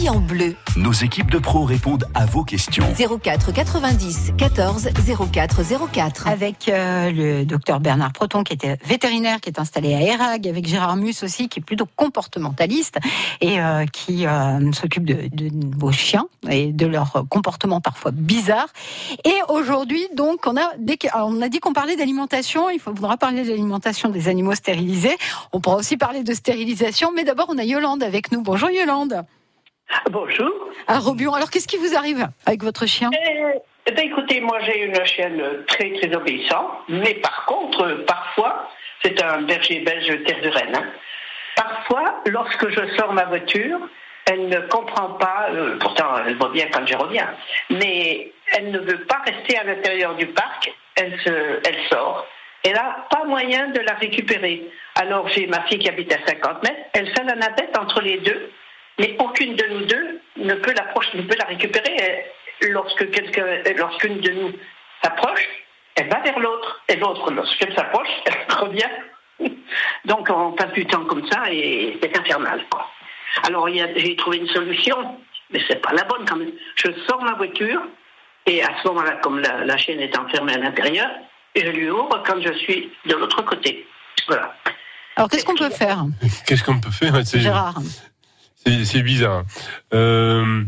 vie 0.06 0.10
en 0.10 0.20
bleu. 0.20 0.56
Nos 0.78 0.92
équipes 0.92 1.32
de 1.32 1.40
pros 1.40 1.64
répondent 1.64 2.06
à 2.14 2.26
vos 2.26 2.44
questions. 2.44 2.86
04 3.24 3.52
90 3.52 4.34
14 4.38 4.90
04 5.32 5.62
04. 5.92 6.28
Avec 6.28 6.70
euh, 6.70 7.12
le 7.12 7.46
docteur 7.46 7.80
Bernard 7.80 8.14
Proton, 8.14 8.44
qui 8.44 8.54
était 8.54 8.78
vétérinaire, 8.86 9.42
qui 9.42 9.50
est 9.50 9.60
installé 9.60 9.96
à 9.96 10.02
Erag, 10.02 10.48
avec 10.48 10.68
Gérard 10.68 10.96
Mus 10.98 11.24
aussi, 11.24 11.50
qui 11.50 11.60
est 11.60 11.64
plutôt 11.64 11.88
comportementaliste 11.96 12.98
et 13.42 13.60
euh, 13.60 13.86
qui 13.86 14.28
euh, 14.28 14.72
s'occupe 14.74 15.06
de, 15.06 15.30
de 15.32 15.50
vos 15.78 15.92
chiens 15.92 16.28
et 16.50 16.72
de 16.72 16.86
leur 16.86 17.26
comportement 17.30 17.82
parfois 17.82 18.12
bizarre. 18.12 18.68
Et 19.24 19.36
aujourd'hui, 19.50 20.08
donc, 20.16 20.46
on 20.46 20.58
a, 20.58 20.72
dès 20.78 20.98
on 21.16 21.42
a 21.42 21.50
dit 21.50 21.60
qu'on 21.60 21.74
parlait 21.74 21.96
d'alimentation. 21.96 22.70
Il 22.70 22.80
faudra 22.80 23.18
parler 23.18 23.44
de 23.44 23.50
l'alimentation 23.50 24.10
des 24.10 24.28
animaux 24.28 24.56
stérilisés. 24.56 25.18
On 25.52 25.62
pourra 25.62 25.78
aussi 25.78 25.98
parler 25.98 26.24
de 26.24 26.34
stérilisation. 26.34 27.12
Mais 27.16 27.24
d'abord, 27.24 27.48
on 27.50 27.58
a 27.58 27.64
Yolande 27.64 28.04
avec 28.04 28.32
nous. 28.32 28.42
Bonjour 28.42 28.70
Yolande. 28.70 29.26
Bonjour. 30.10 30.52
À 30.88 31.00
Robion. 31.00 31.34
Alors, 31.34 31.50
qu'est-ce 31.50 31.68
qui 31.68 31.78
vous 31.78 31.96
arrive 31.96 32.28
avec 32.46 32.64
votre 32.64 32.86
chien? 32.86 33.10
Eh 33.88 33.92
ben, 33.92 34.06
écoutez, 34.06 34.42
moi 34.42 34.60
j'ai 34.66 34.84
une 34.84 35.06
chienne 35.06 35.42
très 35.68 35.92
très 35.94 36.16
obéissante, 36.16 36.72
mais 36.90 37.14
par 37.16 37.46
contre, 37.46 38.04
parfois, 38.08 38.70
c'est 39.04 39.22
un 39.22 39.42
berger 39.44 39.80
belge 39.82 40.24
terre 40.26 40.42
de 40.42 40.50
Rennes. 40.50 40.76
hein. 40.76 40.86
Parfois, 41.56 42.22
lorsque 42.26 42.68
je 42.70 42.96
sors 42.98 43.14
ma 43.14 43.26
voiture, 43.26 43.78
elle 44.26 44.48
ne 44.50 44.60
comprend 44.62 45.10
pas, 45.12 45.48
euh, 45.52 45.78
pourtant 45.80 46.16
elle 46.26 46.36
va 46.36 46.50
bien 46.50 46.66
quand 46.74 46.86
je 46.86 46.96
reviens, 46.98 47.30
mais 47.70 48.32
elle 48.54 48.72
ne 48.72 48.80
veut 48.80 49.06
pas 49.06 49.22
rester 49.26 49.58
à 49.58 49.64
l'intérieur 49.64 50.16
du 50.16 50.26
parc, 50.28 50.74
elle, 50.96 51.18
se, 51.22 51.30
elle 51.68 51.78
sort. 51.90 52.26
Et 52.64 52.74
là, 52.74 53.06
pas 53.12 53.24
moyen 53.26 53.68
de 53.68 53.80
la 53.82 53.94
récupérer. 53.94 54.64
Alors 54.96 55.28
j'ai 55.30 55.46
ma 55.46 55.62
fille 55.68 55.78
qui 55.78 55.88
habite 55.88 56.12
à 56.12 56.18
50 56.28 56.64
mètres, 56.64 56.82
elle 56.94 57.08
fait 57.14 57.24
la 57.24 57.36
navette 57.36 57.78
entre 57.78 58.02
les 58.02 58.18
deux, 58.18 58.52
mais 59.00 59.16
aucune 59.20 59.56
de 59.56 59.66
nous 59.68 59.86
deux 59.86 60.22
ne 60.38 60.54
peut 60.56 60.74
l'approcher, 60.74 61.18
ne 61.18 61.24
peut 61.24 61.36
la 61.38 61.46
récupérer. 61.46 62.26
Lorsque 62.70 63.10
quelqu'un, 63.12 63.46
lorsqu'une 63.78 64.20
de 64.22 64.32
nous 64.32 64.52
s'approche, 65.04 65.46
elle 65.96 66.10
va 66.10 66.20
vers 66.22 66.40
l'autre, 66.40 66.82
et 66.88 66.96
l'autre, 66.96 67.32
lorsqu'elle 67.32 67.74
s'approche, 67.76 68.08
elle 68.26 68.56
revient. 68.58 69.52
Donc 70.06 70.30
on 70.30 70.52
passe 70.54 70.72
du 70.74 70.86
temps 70.86 71.04
comme 71.06 71.28
ça 71.30 71.44
et 71.52 71.98
c'est 72.02 72.18
infernal. 72.18 72.64
Quoi. 72.70 72.90
Alors 73.44 73.68
il 73.70 73.76
y 73.78 73.82
a- 73.82 73.94
j'ai 73.98 74.16
trouvé 74.16 74.38
une 74.38 74.48
solution, 74.48 75.18
mais 75.52 75.60
c'est 75.68 75.82
pas 75.82 75.92
la 75.94 76.04
bonne 76.04 76.26
quand 76.26 76.38
même. 76.38 76.52
Je 76.76 76.88
sors 77.08 77.22
ma 77.24 77.34
voiture 77.34 77.82
et 78.46 78.64
à 78.64 78.70
ce 78.82 78.88
moment-là, 78.88 79.18
comme 79.22 79.40
la, 79.40 79.66
la 79.66 79.78
chienne 79.78 80.00
est 80.00 80.18
enfermée 80.18 80.54
à 80.54 80.58
l'intérieur, 80.58 81.10
je 81.56 81.68
lui 81.70 81.90
ouvre 81.90 82.24
quand 82.26 82.42
je 82.42 82.54
suis 82.54 82.92
de 83.06 83.16
l'autre 83.16 83.42
côté. 83.42 83.86
Voilà. 84.28 84.56
Alors, 85.18 85.30
qu'est-ce 85.30 85.46
qu'on 85.46 85.56
peut 85.56 85.70
faire? 85.70 86.00
Qu'est-ce 86.48 86.64
qu'on 86.64 86.80
peut 86.80 86.92
faire? 86.92 87.14
C'est- 87.26 87.40
Gérard 87.40 87.76
C'est 88.66 89.04
bizarre. 89.04 89.44
Euh, 89.94 90.64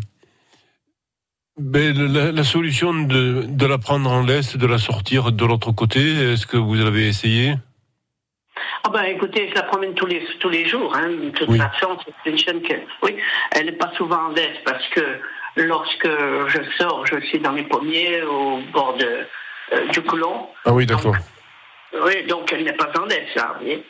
ben, 1.58 2.14
la, 2.14 2.32
la 2.32 2.44
solution 2.44 2.94
de, 2.94 3.46
de 3.48 3.66
la 3.66 3.78
prendre 3.80 4.12
en 4.12 4.24
laisse, 4.24 4.56
de 4.56 4.68
la 4.68 4.78
sortir 4.78 5.32
de 5.32 5.46
l'autre 5.46 5.72
côté, 5.72 6.00
est-ce 6.34 6.46
que 6.46 6.58
vous 6.58 6.80
avez 6.82 7.08
essayé? 7.08 7.56
Ah 8.84 8.90
ben 8.90 9.04
écoutez, 9.04 9.50
je 9.50 9.56
la 9.56 9.64
promène 9.64 9.94
tous 9.96 10.06
les 10.06 10.26
tous 10.40 10.50
les 10.50 10.68
jours. 10.68 10.96
Hein. 10.96 11.10
De 11.10 11.30
toute 11.32 11.50
Oui. 11.50 11.58
façon, 11.58 11.98
c'est 12.24 12.30
une 12.30 12.38
chaîne 12.38 12.62
que 12.62 12.74
oui, 13.04 13.16
elle 13.52 13.66
n'est 13.66 13.72
pas 13.74 13.92
souvent 13.98 14.28
en 14.28 14.30
laisse 14.30 14.58
parce 14.64 14.88
que 14.90 15.20
lorsque 15.56 16.08
je 16.08 16.60
sors, 16.78 17.06
je 17.08 17.20
suis 17.28 17.40
dans 17.40 17.52
les 17.54 17.64
pommiers 17.64 18.22
au 18.24 18.60
bord 18.72 18.96
de, 18.98 19.26
euh, 19.74 19.88
du 19.90 20.02
Coulon. 20.02 20.48
Ah 20.66 20.74
oui, 20.74 20.86
d'accord. 20.86 21.16
Oui, 22.06 22.26
donc 22.28 22.52
elle 22.54 22.64
n'est 22.64 22.74
pas 22.74 22.92
en 23.00 23.06
laisse, 23.06 23.34
là, 23.36 23.56
vous 23.58 23.66
voyez. 23.66 23.84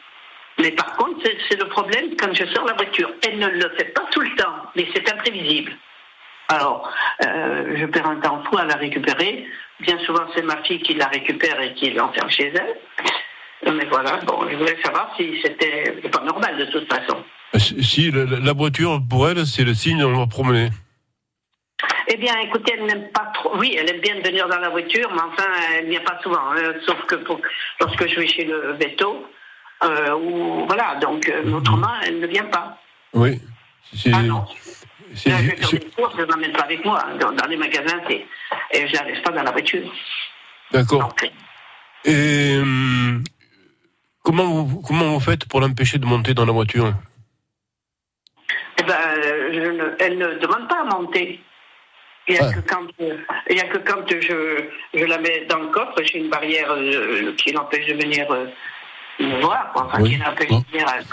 Mais 0.59 0.71
par 0.71 0.95
contre, 0.97 1.21
c'est 1.49 1.59
le 1.59 1.67
problème 1.69 2.15
quand 2.17 2.33
je 2.33 2.45
sors 2.53 2.65
la 2.65 2.73
voiture. 2.73 3.09
Elle 3.27 3.37
ne 3.39 3.47
le 3.47 3.69
fait 3.77 3.93
pas 3.93 4.03
tout 4.11 4.21
le 4.21 4.35
temps, 4.35 4.55
mais 4.75 4.87
c'est 4.93 5.11
imprévisible. 5.11 5.73
Alors, 6.49 6.89
euh, 7.25 7.75
je 7.77 7.85
perds 7.85 8.07
un 8.07 8.15
temps 8.21 8.41
fou 8.49 8.57
à 8.57 8.65
la 8.65 8.75
récupérer. 8.75 9.45
Bien 9.81 9.99
souvent, 10.05 10.25
c'est 10.35 10.41
ma 10.43 10.63
fille 10.63 10.81
qui 10.81 10.93
la 10.95 11.07
récupère 11.07 11.59
et 11.61 11.73
qui 11.73 11.91
l'enferme 11.91 12.29
chez 12.29 12.51
elle. 12.55 13.73
Mais 13.75 13.85
voilà, 13.85 14.17
bon, 14.25 14.47
je 14.49 14.55
voulais 14.55 14.77
savoir 14.83 15.13
si 15.17 15.39
c'était 15.43 15.91
pas 16.11 16.21
normal 16.23 16.57
de 16.57 16.65
toute 16.65 16.91
façon. 16.91 17.23
Si 17.57 17.83
si, 17.83 18.11
la, 18.11 18.23
la 18.25 18.53
voiture, 18.53 18.99
pour 19.09 19.27
elle, 19.29 19.45
c'est 19.45 19.63
le 19.63 19.73
signe, 19.73 20.03
on 20.03 20.17
va 20.19 20.27
promener. 20.27 20.69
Eh 22.07 22.15
bien, 22.17 22.33
écoutez, 22.39 22.73
elle 22.77 22.85
n'aime 22.85 23.09
pas 23.11 23.29
trop. 23.33 23.57
Oui, 23.57 23.75
elle 23.77 23.89
aime 23.89 23.99
bien 24.01 24.15
de 24.15 24.21
venir 24.27 24.47
dans 24.47 24.59
la 24.59 24.69
voiture, 24.69 25.09
mais 25.13 25.21
enfin, 25.21 25.47
elle 25.75 25.89
vient 25.89 26.01
pas 26.01 26.17
souvent. 26.23 26.51
hein, 26.51 26.73
sauf 26.85 26.97
que 27.05 27.15
pour- 27.15 27.41
lorsque 27.81 28.07
je 28.07 28.19
vais 28.19 28.27
chez 28.27 28.45
le 28.45 28.73
veto, 28.79 29.27
euh, 29.84 30.13
ou 30.15 30.65
voilà, 30.65 30.96
donc 30.96 31.27
euh, 31.29 31.51
autrement, 31.53 31.93
elle 32.03 32.19
ne 32.19 32.27
vient 32.27 32.46
pas. 32.46 32.77
Oui. 33.13 33.41
C'est- 33.96 34.12
Ah 34.13 34.22
non. 34.24 34.46
Là, 35.25 35.38
je 35.41 35.50
vais 35.50 35.55
faire 35.55 35.69
des 35.72 35.79
courses, 35.96 36.13
je 36.17 36.22
ne 36.22 36.25
l'emmène 36.27 36.51
pas 36.51 36.63
avec 36.63 36.84
moi. 36.84 37.01
Dans, 37.19 37.31
dans 37.31 37.46
les 37.48 37.55
magasins, 37.57 38.00
et 38.10 38.25
je 38.74 38.79
ne 38.86 38.93
la 38.98 39.03
laisse 39.05 39.22
pas 39.22 39.31
dans 39.31 39.43
la 39.43 39.51
voiture. 39.51 39.89
D'accord. 40.72 41.15
Et 42.03 42.57
hum, 42.62 43.24
comment 44.24 44.63
vous, 44.63 44.81
comment 44.81 45.13
vous 45.13 45.19
faites 45.22 45.46
pour 45.48 45.62
l'empêcher 45.62 45.98
de 45.98 46.05
monter 46.05 46.34
dans 46.34 46.46
la 46.46 46.51
voiture? 46.51 46.93
Eh 48.79 48.84
ben, 48.84 48.93
euh, 48.93 49.50
je 49.53 49.60
ne- 49.72 49.96
elle 50.00 50.17
ne 50.17 50.34
demande 50.39 50.67
pas 50.67 50.81
à 50.81 50.84
monter. 50.84 51.39
Il 52.27 52.34
n'y 52.34 52.39
a, 52.39 52.50
Ah. 52.50 52.53
que 52.53 52.60
quand, 52.60 52.86
euh, 53.00 53.17
il 53.50 53.55
y 53.55 53.62
a 53.62 53.67
que 53.67 53.77
quand 53.77 54.03
je, 54.10 54.65
je 54.93 55.05
la 55.05 55.17
mets 55.17 55.46
dans 55.46 55.60
le 55.60 55.67
coffre, 55.67 55.96
j'ai 56.03 56.17
une 56.17 56.29
barrière 56.29 56.69
euh, 56.72 57.34
qui 57.38 57.53
l'empêche 57.53 57.88
de 57.88 57.93
venir 57.93 58.29
euh, 58.31 58.48
quoi. 59.41 59.57
Enfin, 59.88 59.97
Oui. 60.01 60.12
qui 60.12 60.17
dans 60.17 60.25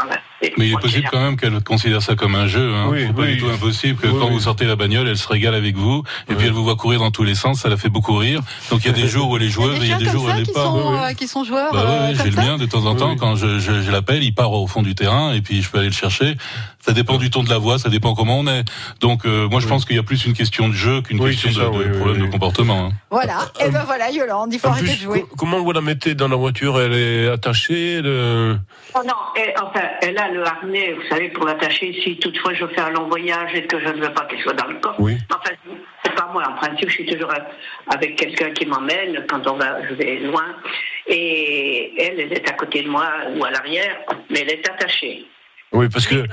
la- 0.04 0.20
Mais 0.58 0.68
il 0.68 0.74
est 0.74 0.78
possible 0.80 1.08
quand 1.10 1.20
même 1.20 1.36
qu'elle 1.36 1.62
considère 1.62 2.02
ça 2.02 2.14
comme 2.16 2.34
un 2.34 2.46
jeu. 2.46 2.72
Hein. 2.74 2.88
Oui, 2.90 3.04
c'est 3.06 3.14
pas 3.14 3.22
oui. 3.22 3.34
du 3.34 3.38
tout 3.38 3.48
impossible 3.48 3.98
que 3.98 4.06
Oui, 4.08 4.14
quand 4.18 4.26
oui. 4.26 4.32
vous 4.34 4.40
sortez 4.40 4.66
la 4.66 4.76
bagnole, 4.76 5.08
elle 5.08 5.16
se 5.16 5.26
régale 5.26 5.54
avec 5.54 5.74
vous, 5.76 6.02
et 6.28 6.34
puis 6.34 6.46
elle 6.46 6.52
vous 6.52 6.64
voit 6.64 6.76
courir 6.76 7.00
dans 7.00 7.10
tous 7.10 7.24
les 7.24 7.34
sens, 7.34 7.60
ça 7.60 7.68
la 7.70 7.76
fait 7.78 7.88
beaucoup 7.88 8.14
rire. 8.16 8.40
Donc 8.70 8.80
il 8.84 8.88
y 8.88 8.90
a 8.90 8.92
des 8.92 9.08
jours 9.08 9.30
où 9.30 9.36
elle 9.36 9.42
est 9.44 9.48
joueuse, 9.48 9.78
et 9.80 9.84
il 9.84 9.88
y 9.88 9.92
a 9.92 9.96
des 9.98 10.04
jours 10.10 10.24
où 10.24 10.28
elle 10.28 10.38
l'est 10.44 10.52
pas. 10.52 10.64
sont, 10.64 10.94
euh, 10.94 11.12
qui 11.14 11.26
sont 11.26 11.44
joueurs. 11.44 11.72
Bah 11.72 11.78
ouais, 11.84 11.90
euh, 11.90 12.14
j'ai 12.22 12.30
le 12.30 12.36
mien 12.36 12.58
de 12.58 12.66
temps 12.66 12.84
en 12.84 12.94
temps 12.94 13.16
quand 13.16 13.36
je, 13.36 13.58
je, 13.58 13.80
je 13.80 13.90
l'appelle, 13.90 14.22
il 14.22 14.34
part 14.34 14.52
au 14.52 14.66
fond 14.66 14.82
du 14.82 14.94
terrain 14.94 15.32
et 15.32 15.40
puis 15.40 15.62
je 15.62 15.70
peux 15.70 15.78
aller 15.78 15.88
le 15.88 15.94
chercher. 15.94 16.36
Ça 16.84 16.92
dépend 16.92 17.16
du 17.16 17.30
ton 17.30 17.42
de 17.42 17.48
la 17.48 17.56
voix, 17.56 17.78
ça 17.78 17.88
dépend 17.88 18.14
comment 18.14 18.38
on 18.40 18.46
est. 18.46 18.62
Donc 19.00 19.24
euh, 19.24 19.48
moi 19.48 19.60
je 19.60 19.66
pense 19.66 19.86
qu'il 19.86 19.96
y 19.96 19.98
a 19.98 20.02
plus 20.02 20.26
une 20.26 20.34
question 20.34 20.68
de 20.68 20.74
jeu 20.74 21.00
qu'une 21.00 21.18
Oui, 21.20 21.30
question 21.30 21.48
de, 21.50 21.54
ça, 21.54 21.64
de 21.64 21.68
oui, 21.78 21.84
oui, 21.90 21.96
problème 21.98 22.20
oui. 22.22 22.26
de 22.26 22.32
comportement. 22.32 22.86
hein. 22.86 22.92
Voilà. 23.10 23.38
Et 23.64 23.70
ben 23.70 23.84
voilà, 23.86 24.10
Yolande, 24.10 24.52
il 24.52 24.58
faut 24.60 24.68
En 24.68 24.72
arrêter 24.72 24.86
plus, 24.88 24.96
de 24.98 25.02
jouer. 25.02 25.20
co- 25.22 25.36
comment 25.38 25.60
vous 25.60 25.72
la 25.72 25.80
mettez 25.80 26.14
dans 26.14 26.28
la 26.28 26.36
voiture? 26.36 26.78
Elle 26.80 26.92
est 26.92 27.28
attachée 27.28 27.94
elle, 27.94 28.06
euh, 28.06 28.54
Oh 28.94 29.00
non, 29.06 29.14
et, 29.36 29.54
enfin, 29.62 29.80
elle 30.02 30.18
a 30.18 30.28
le 30.30 30.46
harnais, 30.46 30.92
vous 30.92 31.08
savez, 31.08 31.28
pour 31.30 31.46
l'attacher 31.46 31.98
si 32.04 32.16
toutefois 32.18 32.52
je 32.54 32.66
fais 32.66 32.80
un 32.82 32.90
long 32.90 33.08
voyage 33.08 33.54
et 33.54 33.66
que 33.66 33.80
je 33.80 33.88
ne 33.88 34.00
veux 34.02 34.12
pas 34.12 34.26
qu'elle 34.26 34.40
soit 34.42 34.52
dans 34.52 34.66
le 34.66 34.74
coffre. 34.80 35.00
Oui. 35.00 35.16
Enfin, 35.30 35.54
c'est 36.04 36.14
pas 36.14 36.28
moi, 36.32 36.42
en 36.48 36.54
principe, 36.56 36.88
je 36.90 36.94
suis 36.94 37.06
toujours 37.06 37.32
avec 37.88 38.16
quelqu'un 38.16 38.50
qui 38.50 38.66
m'emmène 38.66 39.24
quand 39.28 39.46
on 39.48 39.56
va, 39.56 39.78
je 39.88 39.94
vais 39.94 40.18
loin. 40.20 40.44
Et 41.06 41.92
elle, 41.98 42.20
elle 42.20 42.32
est 42.32 42.48
à 42.48 42.52
côté 42.52 42.82
de 42.82 42.88
moi 42.88 43.08
ou 43.36 43.44
à 43.44 43.50
l'arrière, 43.50 43.96
mais 44.30 44.40
elle 44.40 44.50
est 44.50 44.68
attachée. 44.68 45.24
Oui, 45.74 45.88
parce 45.88 46.06
que 46.06 46.26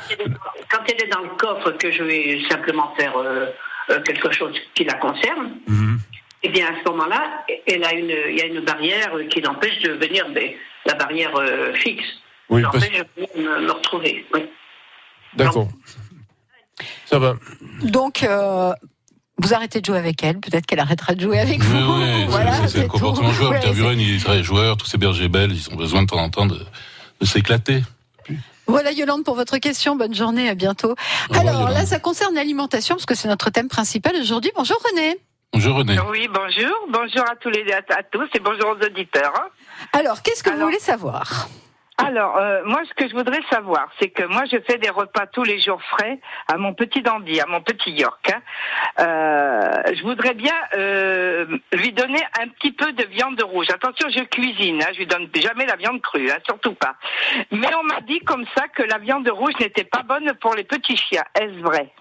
Quand 0.70 0.80
elle 0.88 1.04
est 1.04 1.10
dans 1.12 1.22
le 1.22 1.30
coffre, 1.38 1.72
que 1.72 1.92
je 1.92 2.04
vais 2.04 2.42
simplement 2.50 2.94
faire 2.98 3.18
euh, 3.18 3.48
euh, 3.90 4.00
quelque 4.04 4.32
chose 4.32 4.56
qui 4.76 4.84
la 4.86 4.94
concerne, 4.94 5.52
Mhm. 5.68 6.00
eh 6.44 6.50
bien 6.50 6.68
à 6.68 6.74
ce 6.82 6.90
moment-là, 6.90 7.44
elle 7.68 7.84
a 7.84 7.94
une, 7.94 8.14
il 8.30 8.38
y 8.38 8.42
a 8.42 8.46
une 8.46 8.62
barrière 8.62 9.12
qui 9.30 9.42
l'empêche 9.42 9.80
de 9.82 9.92
venir, 9.94 10.26
mais 10.34 10.56
la 10.86 10.94
barrière 10.94 11.36
euh, 11.36 11.74
fixe. 11.74 12.06
Oui, 12.50 12.62
parce- 12.64 12.80
de 12.80 12.90
venir 12.90 13.06
me, 13.38 13.66
me 13.68 13.72
retrouver. 13.72 14.26
Oui. 14.34 14.42
D'accord. 15.36 15.68
Ça 17.06 17.20
va. 17.20 17.36
Donc, 17.84 18.24
euh, 18.24 18.72
vous 19.38 19.54
arrêtez 19.54 19.82
de 19.82 19.86
jouer 19.86 19.98
avec 19.98 20.24
elle. 20.24 20.40
Peut-être 20.40 20.66
qu'elle 20.66 20.80
arrêtera 20.80 21.14
de 21.16 21.22
jouer 21.22 21.40
avec 21.40 21.60
vous. 21.62 21.94
Oui, 21.94 22.26
voilà, 22.28 22.68
c'est- 22.68 22.84
tout. 22.84 22.88
comportement 22.90 23.32
joueur. 23.32 23.52
Ouais, 23.52 23.60
Peter 23.60 23.74
Buren, 23.74 24.00
il 24.00 24.16
est 24.16 24.24
très 24.24 24.44
joueur, 24.44 24.78
tous 24.78 24.86
ces 24.88 24.98
bergers 24.98 25.28
belges, 25.30 25.54
ils 25.68 25.74
ont 25.74 25.78
besoin 25.78 26.04
de 26.04 26.08
temps 26.08 26.20
en 26.20 26.30
temps 26.30 26.46
de, 26.46 26.58
de 27.20 27.26
s'éclater. 27.26 27.82
Voilà 28.72 28.92
Yolande 28.94 29.24
pour 29.26 29.36
votre 29.36 29.58
question. 29.58 29.96
Bonne 29.98 30.14
journée, 30.16 30.48
à 30.50 30.56
bientôt. 30.56 30.96
Alors 31.34 31.70
là, 31.70 31.86
ça 31.86 32.00
concerne 32.00 32.36
l'alimentation 32.36 32.96
parce 32.96 33.06
que 33.06 33.16
c'est 33.16 33.28
notre 33.28 33.50
thème 33.50 33.68
principal 33.68 34.16
aujourd'hui. 34.16 34.52
Bonjour 34.56 34.78
René. 34.90 35.18
Bonjour 35.54 35.76
René. 35.76 35.98
Oui, 36.10 36.30
bonjour. 36.34 36.74
Bonjour 36.90 37.30
à 37.30 37.36
tous 37.36 37.50
les 37.50 37.70
à, 37.74 37.80
à 37.98 38.04
tous 38.04 38.28
et 38.34 38.40
bonjour 38.40 38.70
aux 38.70 38.86
auditeurs. 38.86 39.34
hein. 39.36 39.48
Alors, 39.92 40.22
qu'est-ce 40.22 40.42
que 40.42 40.50
vous 40.50 40.62
voulez 40.62 40.80
savoir? 40.80 41.50
Alors, 42.04 42.38
euh, 42.38 42.62
moi, 42.66 42.82
ce 42.90 42.94
que 42.96 43.08
je 43.08 43.14
voudrais 43.14 43.42
savoir, 43.52 43.88
c'est 44.00 44.10
que 44.10 44.24
moi, 44.24 44.44
je 44.52 44.58
fais 44.68 44.78
des 44.80 44.90
repas 44.90 45.28
tous 45.28 45.44
les 45.44 45.60
jours 45.60 45.82
frais 45.84 46.20
à 46.48 46.58
mon 46.58 46.74
petit 46.74 47.02
dandy, 47.02 47.40
à 47.40 47.46
mon 47.46 47.62
petit 47.62 47.92
York. 47.92 48.32
hein. 48.34 48.42
Euh, 49.00 49.94
je 49.94 50.02
voudrais 50.02 50.34
bien 50.34 50.56
euh, 50.76 51.46
lui 51.74 51.92
donner 51.92 52.22
un 52.42 52.48
petit 52.48 52.72
peu 52.72 52.92
de 52.94 53.04
viande 53.06 53.42
rouge. 53.44 53.68
Attention, 53.72 54.10
je 54.10 54.24
cuisine, 54.24 54.82
hein, 54.82 54.90
je 54.94 55.00
lui 55.00 55.06
donne 55.06 55.30
jamais 55.36 55.66
la 55.66 55.76
viande 55.76 56.02
crue, 56.02 56.32
hein, 56.32 56.40
surtout 56.46 56.74
pas. 56.74 56.96
Mais 57.52 57.70
on 57.80 57.84
m'a 57.84 58.02
dit 58.02 58.20
comme 58.22 58.46
ça 58.58 58.68
que 58.70 58.84
la 58.84 58.98
viande 58.98 59.30
rouge 59.30 59.54
n'était 59.60 59.84
pas 59.84 60.02
bonne 60.02 60.34
pour 60.42 60.56
les 60.56 60.64
petits 60.64 60.98
chiens. 60.98 61.24
Est-ce 61.40 61.62
vrai? 61.62 61.92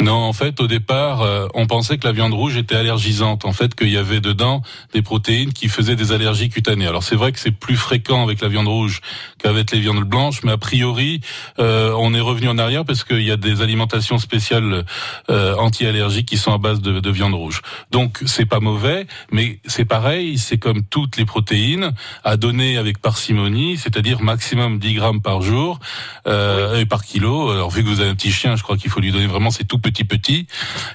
Non, 0.00 0.14
en 0.14 0.32
fait, 0.32 0.60
au 0.60 0.68
départ, 0.68 1.22
euh, 1.22 1.48
on 1.54 1.66
pensait 1.66 1.98
que 1.98 2.06
la 2.06 2.12
viande 2.12 2.32
rouge 2.32 2.56
était 2.56 2.76
allergisante. 2.76 3.44
En 3.44 3.52
fait, 3.52 3.74
qu'il 3.74 3.88
y 3.88 3.96
avait 3.96 4.20
dedans 4.20 4.62
des 4.92 5.02
protéines 5.02 5.52
qui 5.52 5.68
faisaient 5.68 5.96
des 5.96 6.12
allergies 6.12 6.50
cutanées. 6.50 6.86
Alors, 6.86 7.02
c'est 7.02 7.16
vrai 7.16 7.32
que 7.32 7.40
c'est 7.40 7.50
plus 7.50 7.76
fréquent 7.76 8.22
avec 8.22 8.40
la 8.40 8.46
viande 8.46 8.68
rouge 8.68 9.00
qu'avec 9.38 9.70
les 9.70 9.80
viandes 9.80 10.04
blanches, 10.04 10.42
mais 10.44 10.52
a 10.52 10.58
priori, 10.58 11.20
euh, 11.58 11.92
on 11.98 12.14
est 12.14 12.20
revenu 12.20 12.48
en 12.48 12.58
arrière 12.58 12.84
parce 12.84 13.04
qu'il 13.04 13.22
y 13.22 13.30
a 13.30 13.36
des 13.36 13.62
alimentations 13.62 14.18
spéciales 14.18 14.84
euh, 15.30 15.54
anti-allergiques 15.56 16.28
qui 16.28 16.36
sont 16.36 16.52
à 16.52 16.58
base 16.58 16.80
de, 16.80 17.00
de 17.00 17.10
viande 17.10 17.34
rouge. 17.34 17.62
Donc, 17.90 18.18
c'est 18.26 18.46
pas 18.46 18.60
mauvais, 18.60 19.06
mais 19.30 19.58
c'est 19.66 19.84
pareil, 19.84 20.38
c'est 20.38 20.58
comme 20.58 20.82
toutes 20.84 21.16
les 21.16 21.24
protéines, 21.24 21.92
à 22.24 22.36
donner 22.36 22.76
avec 22.78 22.98
parcimonie, 23.00 23.76
c'est-à-dire 23.76 24.20
maximum 24.22 24.78
10 24.78 24.94
grammes 24.94 25.22
par 25.22 25.42
jour 25.42 25.78
euh, 26.26 26.78
et 26.80 26.86
par 26.86 27.04
kilo. 27.04 27.50
Alors, 27.50 27.70
vu 27.70 27.82
que 27.82 27.88
vous 27.88 28.00
avez 28.00 28.10
un 28.10 28.14
petit 28.14 28.32
chien, 28.32 28.56
je 28.56 28.62
crois 28.62 28.76
qu'il 28.76 28.90
faut 28.90 29.00
lui 29.00 29.12
donner 29.12 29.26
vraiment 29.26 29.50
ces 29.50 29.64
tout 29.64 29.78
petits 29.78 30.04
petits. 30.04 30.46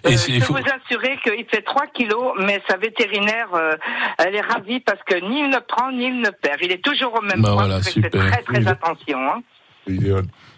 Et 0.03 0.13
Euh, 0.13 0.17
c'est- 0.17 0.34
je 0.34 0.39
peux 0.39 0.45
faut- 0.45 0.53
vous 0.53 0.60
assurer 0.60 1.17
qu'il 1.23 1.45
fait 1.49 1.62
3 1.62 1.88
kilos, 1.95 2.34
mais 2.39 2.62
sa 2.69 2.77
vétérinaire, 2.77 3.47
euh, 3.53 3.75
elle 4.19 4.36
est 4.36 4.41
ravie 4.41 4.79
parce 4.79 4.99
que 5.06 5.15
ni 5.15 5.39
il 5.39 5.49
ne 5.49 5.60
prend 5.60 5.91
ni 5.91 6.06
il 6.06 6.19
ne 6.19 6.29
perd. 6.29 6.60
Il 6.62 6.71
est 6.71 6.84
toujours 6.84 7.13
au 7.17 7.21
même 7.21 7.41
Bah 7.41 7.49
point. 7.53 7.65
voilà, 7.65 7.82
super. 7.84 8.12
Très 8.41 8.43
très 8.43 8.67
attention. 8.67 9.19
hein. 9.29 9.41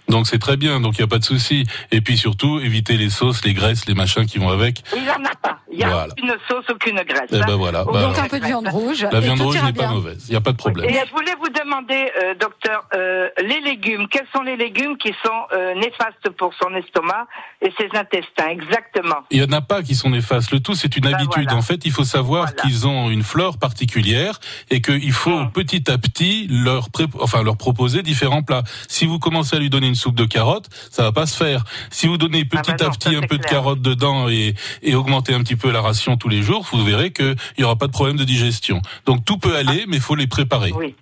Donc 0.08 0.28
c'est 0.28 0.40
très 0.40 0.58
bien, 0.58 0.80
donc 0.80 0.98
il 0.98 1.02
n'y 1.02 1.06
a 1.06 1.08
pas 1.08 1.18
de 1.20 1.24
souci. 1.24 1.66
Et 1.92 2.02
puis 2.02 2.18
surtout, 2.18 2.60
éviter 2.60 2.98
les 2.98 3.10
sauces, 3.10 3.44
les 3.44 3.54
graisses, 3.54 3.86
les 3.88 3.94
machins 3.96 4.26
qui 4.26 4.38
vont 4.38 4.50
avec. 4.50 4.84
Il 4.96 5.04
n'en 5.04 5.14
a 5.26 5.36
pas. 5.42 5.60
Il 5.72 5.78
n'y 5.80 5.84
a 5.84 5.90
Voilà. 5.90 6.14
aucune 6.14 6.36
sauce, 6.48 6.66
aucune 6.70 6.96
graisse. 7.02 7.30
Eh 7.32 7.40
ben 7.40 7.56
voilà. 7.56 7.84
Bah 7.86 8.02
Donc 8.04 8.18
un 8.18 8.28
peu 8.28 8.40
de 8.40 8.46
viande 8.46 8.68
rouge. 8.68 9.06
La 9.12 9.18
et 9.18 9.22
viande 9.22 9.42
rouge 9.42 9.62
n'est 9.64 9.74
pas 9.74 9.88
mauvaise, 9.88 10.24
il 10.28 10.32
n'y 10.32 10.38
a 10.38 10.42
pas 10.42 10.52
de 10.52 10.58
problème. 10.58 10.90
Et 10.90 10.94
je 10.94 11.12
voulais 11.12 11.34
vous 11.42 11.50
demander, 11.50 12.12
euh, 12.24 12.34
docteur, 12.40 12.88
euh, 12.96 13.28
les 13.44 13.60
légumes, 13.62 14.08
quels 14.10 14.28
sont 14.34 14.42
les 14.44 14.56
légumes 14.58 14.98
qui 14.98 15.10
sont 15.26 15.32
euh, 15.54 15.74
néfastes 15.76 16.30
pour 16.38 16.54
son 16.62 16.74
estomac 16.76 17.28
et 17.62 17.74
ses 17.78 17.90
intestins, 17.98 18.48
exactement? 18.50 19.18
Il 19.32 19.42
n'y 19.42 19.46
en 19.54 19.58
a 19.58 19.62
pas 19.62 19.82
qui 19.84 19.96
sont 19.96 20.10
néfastes. 20.10 20.52
Le 20.52 20.60
tout, 20.60 20.76
c'est 20.76 20.96
une 20.96 21.04
Ben 21.04 21.16
habitude. 21.16 21.44
voilà. 21.46 21.56
En 21.58 21.62
fait, 21.62 21.86
il 21.86 21.92
faut 21.92 22.04
savoir 22.06 22.56
qu'ils 22.56 22.88
ont 22.88 23.10
une 23.10 23.24
flore 23.24 23.58
particulière 23.58 24.40
et 24.70 24.82
qu'il 24.82 25.12
faut 25.12 25.32
Hum. 25.36 25.52
petit 25.52 25.90
à 25.92 25.98
petit 25.98 26.48
leur, 26.50 26.90
pré- 26.90 27.08
enfin, 27.20 27.44
leur 27.44 27.58
proposer 27.58 28.02
différents 28.04 28.44
plats. 28.44 28.64
Si 28.88 29.06
vous 29.06 29.20
commencez 29.20 29.56
à 29.56 29.60
lui 29.60 29.70
donner 29.70 29.88
une 29.88 29.95
soupe 29.96 30.16
de 30.16 30.26
carottes, 30.26 30.70
ça 30.92 31.04
va 31.04 31.12
pas 31.12 31.26
se 31.26 31.36
faire. 31.36 31.64
Si 31.90 32.08
vous 32.08 32.18
donnez 32.18 32.46
petit 32.46 32.72
Ah 32.72 32.76
ben 32.78 32.88
à 32.88 32.90
petit 32.92 33.16
un 33.16 33.22
peu 33.22 33.38
de 33.38 33.44
carottes 33.44 33.82
dedans 33.82 34.30
et, 34.30 34.56
et 34.82 34.96
augmenter 34.96 35.34
un 35.34 35.42
petit 35.42 35.56
peu 35.56 35.72
la 35.72 35.82
ration 35.82 36.18
tous 36.18 36.30
les 36.30 36.42
jours, 36.42 36.68
vous 36.72 36.84
verrez 36.84 37.12
qu'il 37.12 37.36
n'y 37.58 37.64
aura 37.64 37.76
pas 37.76 37.88
de 37.88 37.92
problème 37.92 38.18
de 38.18 38.24
digestion. 38.24 38.82
Donc 39.06 39.26
tout 39.26 39.38
peut 39.38 39.56
aller, 39.56 39.86
mais 39.88 39.98
il 39.98 40.02
faut 40.02 40.16
les 40.16 40.28
préparer. 40.28 40.72
Oui. 40.74 40.96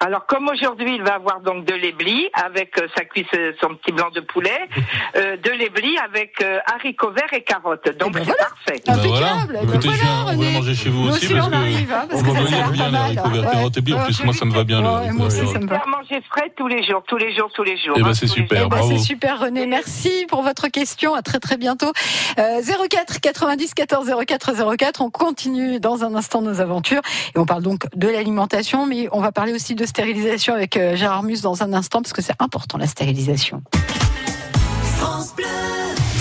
Alors 0.00 0.26
comme 0.26 0.48
aujourd'hui 0.48 0.94
il 0.94 1.02
va 1.02 1.14
avoir 1.14 1.40
donc 1.40 1.64
de 1.64 1.74
l'éblis 1.74 2.28
avec 2.32 2.78
euh, 2.78 2.86
sa 2.96 3.04
cuisse, 3.04 3.26
euh, 3.34 3.52
son 3.60 3.74
petit 3.74 3.90
blanc 3.90 4.10
de 4.14 4.20
poulet, 4.20 4.68
euh, 5.16 5.36
de 5.36 5.50
l'éblis 5.50 5.98
avec 5.98 6.40
euh, 6.40 6.58
haricots 6.72 7.10
verts 7.10 7.32
et 7.32 7.42
carottes. 7.42 7.88
Donc 7.98 8.12
ben 8.12 8.22
c'est 8.24 8.36
parfait. 8.36 8.82
Ben 8.86 8.94
voilà. 9.08 9.32
Impeccable. 9.32 9.52
Ben 9.54 9.68
Écoutez, 9.68 9.88
je 9.88 9.96
voilà, 9.96 10.02
viens, 10.02 10.34
on 10.38 10.42
va 10.44 10.50
manger 10.60 10.74
chez 10.76 10.90
vous 10.90 11.08
aussi 11.08 11.24
aussi, 11.26 11.34
parce 11.34 11.46
on 11.46 11.50
que 11.50 11.56
arrive, 11.56 11.92
hein, 11.92 12.06
parce 12.08 12.22
on 12.22 12.24
que 12.24 12.30
ça 12.30 12.42
bien 12.70 12.90
les 12.90 12.96
haricots 12.96 13.30
verts, 13.30 13.44
ouais. 13.44 13.50
carottes 13.50 13.76
et 13.76 13.80
blé. 13.80 13.94
En 13.94 14.04
plus, 14.04 14.24
moi, 14.24 14.34
ça 14.34 14.44
me 14.44 14.52
va 14.52 14.62
bien. 14.64 14.80
le 14.80 14.86
Ouais, 14.86 14.94
haricot 14.94 15.14
moi 15.16 15.26
aussi, 15.26 15.46
ça 15.48 15.58
me 15.58 15.62
Je 15.62 15.66
va. 15.66 15.78
vais 15.78 15.90
manger 15.90 16.22
frais 16.30 16.52
tous 16.56 16.68
les 16.68 16.86
jours, 16.86 17.02
tous 17.08 17.16
les 17.16 17.34
jours, 17.34 17.50
tous 17.52 17.64
les 17.64 17.76
jours. 17.76 17.94
Eh 17.98 18.02
ben, 18.02 18.08
hein, 18.10 18.14
c'est 18.14 18.28
super. 18.28 18.58
jours. 18.58 18.66
Eh 18.66 18.68
ben, 18.70 18.76
bravo. 18.76 18.90
c'est 18.90 18.98
super 19.04 19.40
René, 19.40 19.66
merci 19.66 20.26
pour 20.28 20.42
votre 20.42 20.68
question. 20.68 21.14
À 21.14 21.22
très 21.22 21.40
très 21.40 21.56
bientôt. 21.56 21.92
Euh, 22.38 22.62
04 22.88 23.20
90 23.20 23.74
14 23.74 24.14
04 24.26 24.76
04. 24.76 25.00
On 25.00 25.10
continue 25.10 25.80
dans 25.80 26.04
un 26.04 26.14
instant 26.14 26.40
nos 26.40 26.60
aventures 26.60 27.02
et 27.34 27.38
on 27.40 27.46
parle 27.46 27.64
donc 27.64 27.82
de 27.96 28.06
l'alimentation, 28.06 28.86
mais 28.86 29.08
on 29.10 29.20
va 29.20 29.32
parler 29.32 29.52
aussi 29.52 29.74
de 29.74 29.87
stérilisation 29.88 30.54
avec 30.54 30.76
euh, 30.76 30.94
Gérard 30.94 31.22
Mus 31.22 31.40
dans 31.42 31.62
un 31.62 31.72
instant 31.72 32.02
parce 32.02 32.12
que 32.12 32.22
c'est 32.22 32.34
important 32.38 32.78
la 32.78 32.86
stérilisation. 32.86 33.62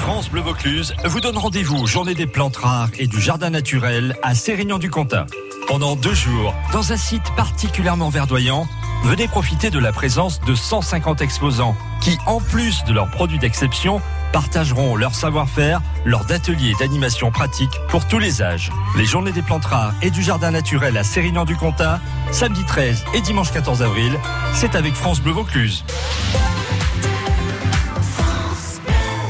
France 0.00 0.30
Bleu 0.30 0.40
Vaucluse 0.40 0.94
vous 1.04 1.20
donne 1.20 1.36
rendez-vous 1.36 1.86
Journée 1.86 2.14
des 2.14 2.26
plantes 2.26 2.56
rares 2.56 2.88
et 2.98 3.06
du 3.06 3.20
jardin 3.20 3.50
naturel 3.50 4.16
à 4.22 4.34
Sérignan-du-Comtat. 4.34 5.26
Pendant 5.68 5.94
deux 5.94 6.14
jours, 6.14 6.54
dans 6.72 6.92
un 6.92 6.96
site 6.96 7.30
particulièrement 7.36 8.08
verdoyant, 8.08 8.66
venez 9.04 9.28
profiter 9.28 9.68
de 9.68 9.78
la 9.78 9.92
présence 9.92 10.40
de 10.40 10.54
150 10.54 11.20
exposants 11.20 11.76
qui, 12.00 12.16
en 12.26 12.40
plus 12.40 12.82
de 12.84 12.94
leurs 12.94 13.10
produits 13.10 13.38
d'exception, 13.38 14.00
partageront 14.32 14.96
leur 14.96 15.14
savoir-faire 15.14 15.82
lors 16.06 16.24
d'ateliers 16.24 16.74
d'animation 16.80 17.30
pratique 17.30 17.78
pour 17.88 18.08
tous 18.08 18.18
les 18.18 18.40
âges. 18.40 18.70
Les 18.96 19.04
Journées 19.04 19.32
des 19.32 19.42
plantes 19.42 19.66
rares 19.66 19.92
et 20.00 20.10
du 20.10 20.22
jardin 20.22 20.50
naturel 20.50 20.96
à 20.96 21.04
Sérignan-du-Comtat, 21.04 22.00
samedi 22.32 22.64
13 22.64 23.04
et 23.14 23.20
dimanche 23.20 23.52
14 23.52 23.82
avril, 23.82 24.18
c'est 24.54 24.74
avec 24.74 24.94
France 24.94 25.20
Bleu 25.20 25.32
Vaucluse. 25.32 25.84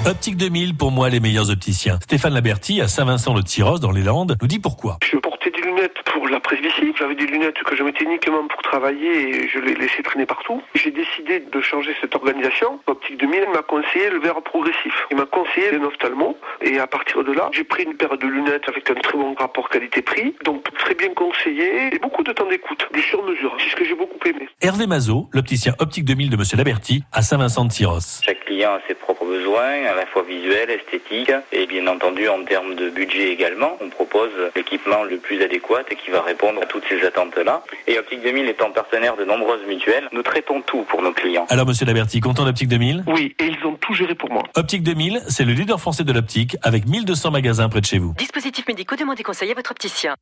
Optique 0.07 0.39
2000, 0.39 0.75
pour 0.77 0.91
moi, 0.91 1.11
les 1.11 1.21
meilleurs 1.21 1.51
opticiens. 1.51 1.99
Stéphane 2.03 2.33
Laberty, 2.33 2.81
à 2.81 2.89
Saint-Vincent-le-Tyros, 2.89 3.79
dans 3.79 3.91
les 3.91 4.03
Landes, 4.03 4.37
nous 4.41 4.49
dit 4.49 4.59
pourquoi. 4.59 4.99
Portais 5.41 5.59
des 5.59 5.67
lunettes 5.67 6.03
pour 6.05 6.29
la 6.29 6.41
presbytie. 6.41 6.93
J'avais 6.99 7.15
des 7.15 7.27
lunettes 7.27 7.63
que 7.65 7.77
je 7.77 7.83
mettais 7.83 8.05
uniquement 8.05 8.47
pour 8.47 8.61
travailler 8.63 9.45
et 9.45 9.49
je 9.49 9.59
les 9.59 9.75
laissais 9.75 10.03
traîner 10.03 10.27
partout. 10.27 10.63
J'ai 10.75 10.91
décidé 10.91 11.41
de 11.41 11.61
changer 11.61 11.97
cette 12.01 12.15
organisation. 12.15 12.81
Optique 12.87 13.19
2000 13.19 13.49
m'a 13.55 13.63
conseillé 13.63 14.11
le 14.11 14.19
verre 14.19 14.43
progressif. 14.43 14.93
Il 15.11 15.17
m'a 15.17 15.27
conseillé 15.27 15.71
les 15.71 15.79
ophtalmos 15.79 16.37
et 16.61 16.79
à 16.79 16.87
partir 16.87 17.25
de 17.25 17.33
là, 17.33 17.49
j'ai 17.53 17.65
pris 17.65 17.85
une 17.85 17.95
paire 17.95 18.19
de 18.19 18.27
lunettes 18.27 18.69
avec 18.69 18.91
un 18.91 18.95
très 18.95 19.17
bon 19.17 19.35
rapport 19.35 19.69
qualité-prix. 19.69 20.35
Donc 20.45 20.65
très 20.77 20.95
bien 20.95 21.15
conseillé 21.15 21.95
et 21.95 21.99
beaucoup 21.99 22.23
de 22.23 22.33
temps 22.33 22.47
d'écoute, 22.47 22.87
du 22.93 23.01
sur-mesure. 23.01 23.57
C'est 23.59 23.71
ce 23.71 23.77
que 23.77 23.85
j'ai 23.85 23.95
beaucoup 23.95 24.19
aimé. 24.27 24.49
Hervé 24.61 24.87
Mazot, 24.87 25.29
l'opticien 25.33 25.75
Optique 25.79 26.05
2000 26.05 26.31
de 26.31 26.37
Monsieur 26.37 26.59
Laberty, 26.59 27.03
à 27.13 27.23
Saint-Vincent-de-Tyros. 27.23 28.21
Chaque 28.25 28.45
client 28.45 28.75
a 28.75 28.81
ses 28.87 28.95
propres 28.95 29.25
besoins, 29.25 29.87
à 29.91 29.95
la 29.95 30.07
fois 30.07 30.23
visuels, 30.23 30.71
esthétiques 30.71 31.33
et 31.53 31.67
bien 31.67 31.87
entendu 31.87 32.29
en 32.29 32.45
termes 32.45 32.75
de 32.75 32.91
budget 32.91 33.31
également. 33.31 33.79
On 33.81 33.89
propose 33.89 34.31
l'équipement 34.55 35.05
le 35.05 35.17
plus 35.17 35.30
adéquat 35.43 35.83
et 35.91 35.97
qui 35.97 36.11
va 36.11 36.23
répondre 36.23 36.61
à 36.63 36.67
toutes 36.67 36.85
ces 36.89 37.05
attentes-là. 37.07 37.63
Et 37.87 37.99
Optique 37.99 38.23
2000 38.23 38.49
étant 38.49 38.71
partenaire 38.71 39.17
de 39.17 39.25
nombreuses 39.25 39.65
mutuelles, 39.69 40.09
nous 40.13 40.23
traitons 40.23 40.63
tout 40.63 40.83
pour 40.89 41.03
nos 41.03 41.13
clients. 41.13 41.47
Alors, 41.51 41.67
Monsieur 41.67 41.87
Laberty, 41.87 42.21
content 42.21 42.45
d'Optique 42.45 42.69
2000 42.69 43.05
Oui, 43.07 43.35
et 43.39 43.47
ils 43.47 43.67
ont 43.67 43.75
tout 43.75 43.95
géré 43.95 44.15
pour 44.15 44.31
moi. 44.31 44.43
Optique 44.57 44.83
2000, 44.83 45.23
c'est 45.29 45.45
le 45.45 45.53
leader 45.53 45.81
français 45.81 46.05
de 46.05 46.13
l'optique 46.13 46.57
avec 46.63 46.87
1200 46.87 47.31
magasins 47.31 47.69
près 47.69 47.81
de 47.81 47.87
chez 47.87 47.99
vous. 47.99 48.15
Dispositifs 48.19 48.67
médicaux, 48.67 48.97
demandez 48.97 49.23
conseil 49.23 49.51
à 49.53 49.55
votre 49.55 49.71
opticien. 49.71 50.15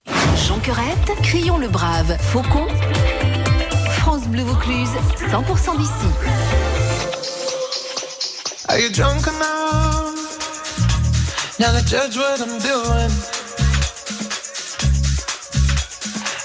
Jonquerette, 0.46 1.12
Crions 1.22 1.58
le 1.58 1.68
Brave, 1.68 2.16
Faucon, 2.20 2.66
France 4.00 4.28
Bleu 4.28 4.42
Vaucluse, 4.42 4.90
100% 5.30 5.76
d'ici. 5.78 6.08
Are 8.68 8.78
you 8.78 8.90
drunk 8.90 9.26
enough? 9.26 10.14
Now 11.58 11.72
to 11.72 11.84
judge 11.84 12.16
what 12.16 12.40
I'm 12.40 12.58
doing? 12.60 13.47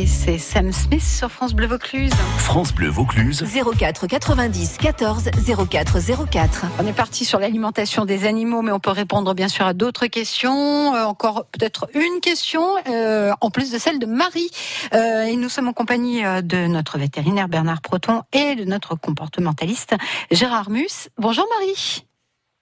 Et 0.00 0.06
Sam 0.06 0.72
Smith 0.72 1.02
sur 1.02 1.30
France 1.30 1.52
Bleu 1.52 1.66
Vaucluse. 1.66 2.10
France 2.38 2.72
Bleu 2.72 2.88
Vaucluse. 2.88 3.44
04 3.44 4.06
90 4.06 4.78
14 4.78 5.30
04 5.68 5.98
04. 6.30 6.64
On 6.82 6.86
est 6.86 6.96
parti 6.96 7.26
sur 7.26 7.38
l'alimentation 7.38 8.06
des 8.06 8.24
animaux, 8.26 8.62
mais 8.62 8.72
on 8.72 8.80
peut 8.80 8.92
répondre 8.92 9.34
bien 9.34 9.48
sûr 9.48 9.66
à 9.66 9.74
d'autres 9.74 10.06
questions. 10.06 10.94
Euh, 10.94 11.04
encore 11.04 11.44
peut-être 11.52 11.90
une 11.92 12.20
question, 12.22 12.62
euh, 12.88 13.32
en 13.42 13.50
plus 13.50 13.70
de 13.70 13.76
celle 13.76 13.98
de 13.98 14.06
Marie. 14.06 14.50
Euh, 14.94 15.24
et 15.24 15.36
nous 15.36 15.50
sommes 15.50 15.68
en 15.68 15.74
compagnie 15.74 16.22
de 16.22 16.66
notre 16.66 16.96
vétérinaire 16.96 17.48
Bernard 17.48 17.82
Proton 17.82 18.22
et 18.32 18.54
de 18.54 18.64
notre 18.64 18.94
comportementaliste 18.94 19.96
Gérard 20.30 20.70
Mus. 20.70 21.10
Bonjour 21.18 21.46
Marie. 21.58 22.06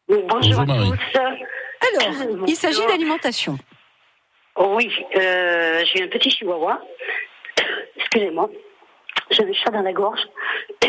bonjour, 0.09 0.27
Bonjour, 0.29 0.66
Marie. 0.66 0.90
à 0.90 0.96
tous. 1.12 2.09
Alors, 2.09 2.48
il 2.48 2.57
s'agit 2.57 2.85
d'alimentation. 2.88 3.59
Oui, 4.59 4.90
euh, 5.16 5.85
j'ai 5.85 6.03
un 6.03 6.09
petit 6.09 6.31
chihuahua. 6.31 6.81
Excusez-moi, 7.96 8.50
j'ai 9.30 9.44
un 9.44 9.52
chat 9.52 9.70
dans 9.70 9.82
la 9.82 9.92
gorge. 9.92 10.20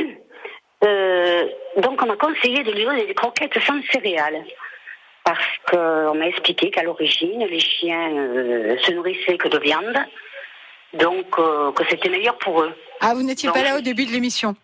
Euh, 0.82 1.46
donc, 1.76 2.02
on 2.02 2.06
m'a 2.06 2.16
conseillé 2.16 2.64
de 2.64 2.72
lui 2.72 2.86
donner 2.86 3.06
des 3.06 3.14
croquettes 3.14 3.60
sans 3.68 3.82
céréales. 3.92 4.46
Parce 5.26 5.46
qu'on 5.70 6.16
m'a 6.16 6.28
expliqué 6.30 6.72
qu'à 6.72 6.84
l'origine, 6.84 7.46
les 7.46 7.60
chiens 7.60 8.10
euh, 8.14 8.78
se 8.78 8.94
nourrissaient 8.94 9.38
que 9.38 9.50
de 9.50 9.58
viande. 9.58 9.98
Donc, 10.94 11.38
euh, 11.38 11.74
que 11.74 11.84
c'était 11.90 12.08
meilleur 12.08 12.38
pour 12.38 12.62
eux. 12.62 12.74
Ah, 13.02 13.14
vous 13.14 13.24
n'étiez 13.24 13.52
pas 13.52 13.62
là 13.62 13.78
au 13.78 13.82
début 13.82 14.06
de 14.06 14.12
l'émission 14.12 14.56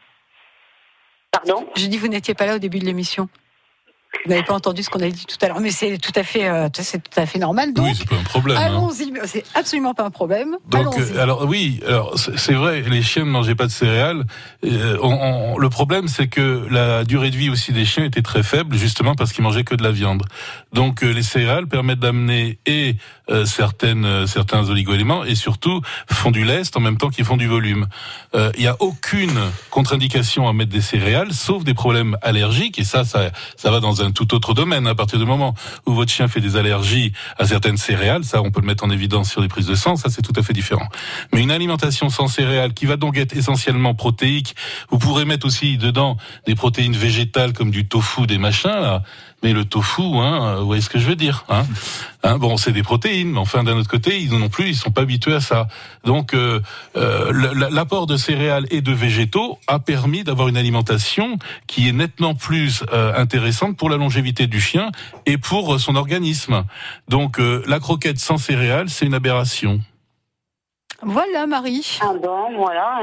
Pardon? 1.31 1.67
Je 1.75 1.87
dis 1.87 1.97
vous 1.97 2.07
n'étiez 2.07 2.33
pas 2.33 2.45
là 2.45 2.55
au 2.55 2.59
début 2.59 2.79
de 2.79 2.85
l'émission. 2.85 3.27
Vous 4.23 4.31
n'avez 4.31 4.43
pas 4.43 4.53
entendu 4.53 4.81
ce 4.83 4.89
qu'on 4.89 5.01
a 5.01 5.09
dit 5.09 5.25
tout 5.25 5.37
à 5.41 5.47
l'heure, 5.47 5.59
mais 5.59 5.71
c'est 5.71 5.97
tout 5.97 6.11
à 6.15 6.23
fait, 6.23 6.47
euh, 6.47 6.67
c'est 6.73 6.97
tout 7.03 7.19
à 7.19 7.25
fait 7.25 7.37
normal. 7.39 7.73
Donc, 7.73 7.85
Oui, 7.85 7.93
c'est 7.95 8.07
pas 8.09 8.15
un 8.15 8.23
problème. 8.23 8.57
hein. 8.57 8.61
allons-y. 8.65 9.11
mais 9.11 9.19
C'est 9.25 9.43
absolument 9.53 9.93
pas 9.93 10.03
un 10.03 10.09
problème. 10.11 10.55
Donc, 10.69 10.97
euh, 10.97 11.19
alors 11.21 11.45
oui, 11.45 11.79
alors 11.87 12.13
c'est 12.17 12.53
vrai, 12.53 12.81
les 12.81 13.01
chiens 13.03 13.25
ne 13.25 13.29
mangeaient 13.29 13.55
pas 13.55 13.67
de 13.67 13.71
céréales. 13.71 14.23
Euh, 14.65 14.97
on- 15.01 15.53
on- 15.53 15.57
le 15.57 15.69
problème, 15.69 16.07
c'est 16.07 16.27
que 16.27 16.65
la 16.71 17.03
durée 17.03 17.29
de 17.29 17.35
vie 17.37 17.49
aussi 17.49 17.71
des 17.71 17.85
chiens 17.85 18.03
était 18.05 18.21
très 18.23 18.41
faible, 18.43 18.75
justement 18.77 19.13
parce 19.15 19.31
qu'ils 19.33 19.43
mangeaient 19.43 19.63
que 19.63 19.75
de 19.75 19.83
la 19.83 19.91
viande. 19.91 20.23
Donc, 20.73 21.03
euh, 21.03 21.11
les 21.11 21.23
céréales 21.23 21.67
permettent 21.67 21.99
d'amener 21.99 22.57
et 22.65 22.95
certaines, 23.45 24.27
certains 24.27 24.69
oligoéléments 24.69 25.23
et 25.23 25.33
surtout 25.33 25.81
font 26.11 26.29
du 26.29 26.43
lest 26.45 26.77
en 26.77 26.79
même 26.79 26.97
temps 26.97 27.09
qu'ils 27.09 27.25
font 27.25 27.37
du 27.37 27.47
volume. 27.47 27.87
Il 28.35 28.59
n'y 28.59 28.67
a 28.67 28.75
aucune 28.79 29.39
contre-indication 29.71 30.47
à 30.47 30.53
mettre 30.53 30.71
des 30.71 30.81
céréales, 30.81 31.33
sauf 31.33 31.63
des 31.63 31.73
problèmes 31.73 32.17
allergiques. 32.21 32.77
Et 32.77 32.83
ça, 32.83 33.03
ça, 33.03 33.31
ça 33.57 33.71
va 33.71 33.79
dans 33.79 34.01
un 34.03 34.04
tout 34.11 34.33
autre 34.33 34.53
domaine. 34.53 34.87
À 34.87 34.95
partir 34.95 35.19
du 35.19 35.25
moment 35.25 35.53
où 35.85 35.93
votre 35.93 36.11
chien 36.11 36.27
fait 36.27 36.41
des 36.41 36.55
allergies 36.55 37.13
à 37.37 37.45
certaines 37.45 37.77
céréales, 37.77 38.23
ça, 38.23 38.41
on 38.41 38.51
peut 38.51 38.61
le 38.61 38.67
mettre 38.67 38.83
en 38.83 38.89
évidence 38.89 39.31
sur 39.31 39.41
les 39.41 39.47
prises 39.47 39.67
de 39.67 39.75
sang. 39.75 39.95
Ça, 39.95 40.09
c'est 40.09 40.21
tout 40.21 40.33
à 40.35 40.43
fait 40.43 40.53
différent. 40.53 40.87
Mais 41.33 41.41
une 41.41 41.51
alimentation 41.51 42.09
sans 42.09 42.27
céréales, 42.27 42.73
qui 42.73 42.85
va 42.85 42.97
donc 42.97 43.17
être 43.17 43.35
essentiellement 43.35 43.93
protéique, 43.93 44.55
vous 44.89 44.99
pourrez 44.99 45.25
mettre 45.25 45.45
aussi 45.45 45.77
dedans 45.77 46.17
des 46.45 46.55
protéines 46.55 46.95
végétales 46.95 47.53
comme 47.53 47.71
du 47.71 47.87
tofu, 47.87 48.27
des 48.27 48.37
machins 48.37 48.69
là. 48.69 49.03
Mais 49.45 49.53
le 49.53 49.63
tofu, 49.63 50.01
hein, 50.01 50.55
vous 50.55 50.65
voyez 50.65 50.81
ce 50.81 50.89
que 50.89 50.97
je 50.97 51.05
veux 51.05 51.15
dire 51.15 51.45
hein 51.49 51.65
Hein, 52.23 52.39
Bon, 52.39 52.57
c'est 52.57 52.71
des 52.71 52.81
protéines, 52.81 53.31
mais 53.31 53.37
enfin 53.37 53.63
d'un 53.63 53.77
autre 53.77 53.87
côté, 53.87 54.19
ils 54.19 54.31
non 54.31 54.49
plus, 54.49 54.69
ils 54.69 54.75
sont 54.75 54.89
pas 54.89 55.01
habitués 55.01 55.35
à 55.35 55.39
ça. 55.39 55.67
Donc, 56.03 56.33
euh, 56.33 56.59
euh, 56.95 57.31
l'apport 57.69 58.07
de 58.07 58.17
céréales 58.17 58.65
et 58.71 58.81
de 58.81 58.91
végétaux 58.91 59.59
a 59.67 59.77
permis 59.77 60.23
d'avoir 60.23 60.47
une 60.47 60.57
alimentation 60.57 61.37
qui 61.67 61.87
est 61.87 61.91
nettement 61.91 62.33
plus 62.33 62.83
euh, 62.91 63.13
intéressante 63.15 63.77
pour 63.77 63.91
la 63.91 63.97
longévité 63.97 64.47
du 64.47 64.59
chien 64.59 64.89
et 65.27 65.37
pour 65.37 65.75
euh, 65.75 65.77
son 65.77 65.95
organisme. 65.95 66.63
Donc, 67.07 67.39
euh, 67.39 67.61
la 67.67 67.79
croquette 67.79 68.17
sans 68.17 68.37
céréales, 68.37 68.89
c'est 68.89 69.05
une 69.05 69.13
aberration. 69.13 69.79
Voilà, 71.03 71.45
Marie. 71.45 71.99
Ah 72.01 72.13
bon, 72.19 72.55
voilà, 72.57 73.01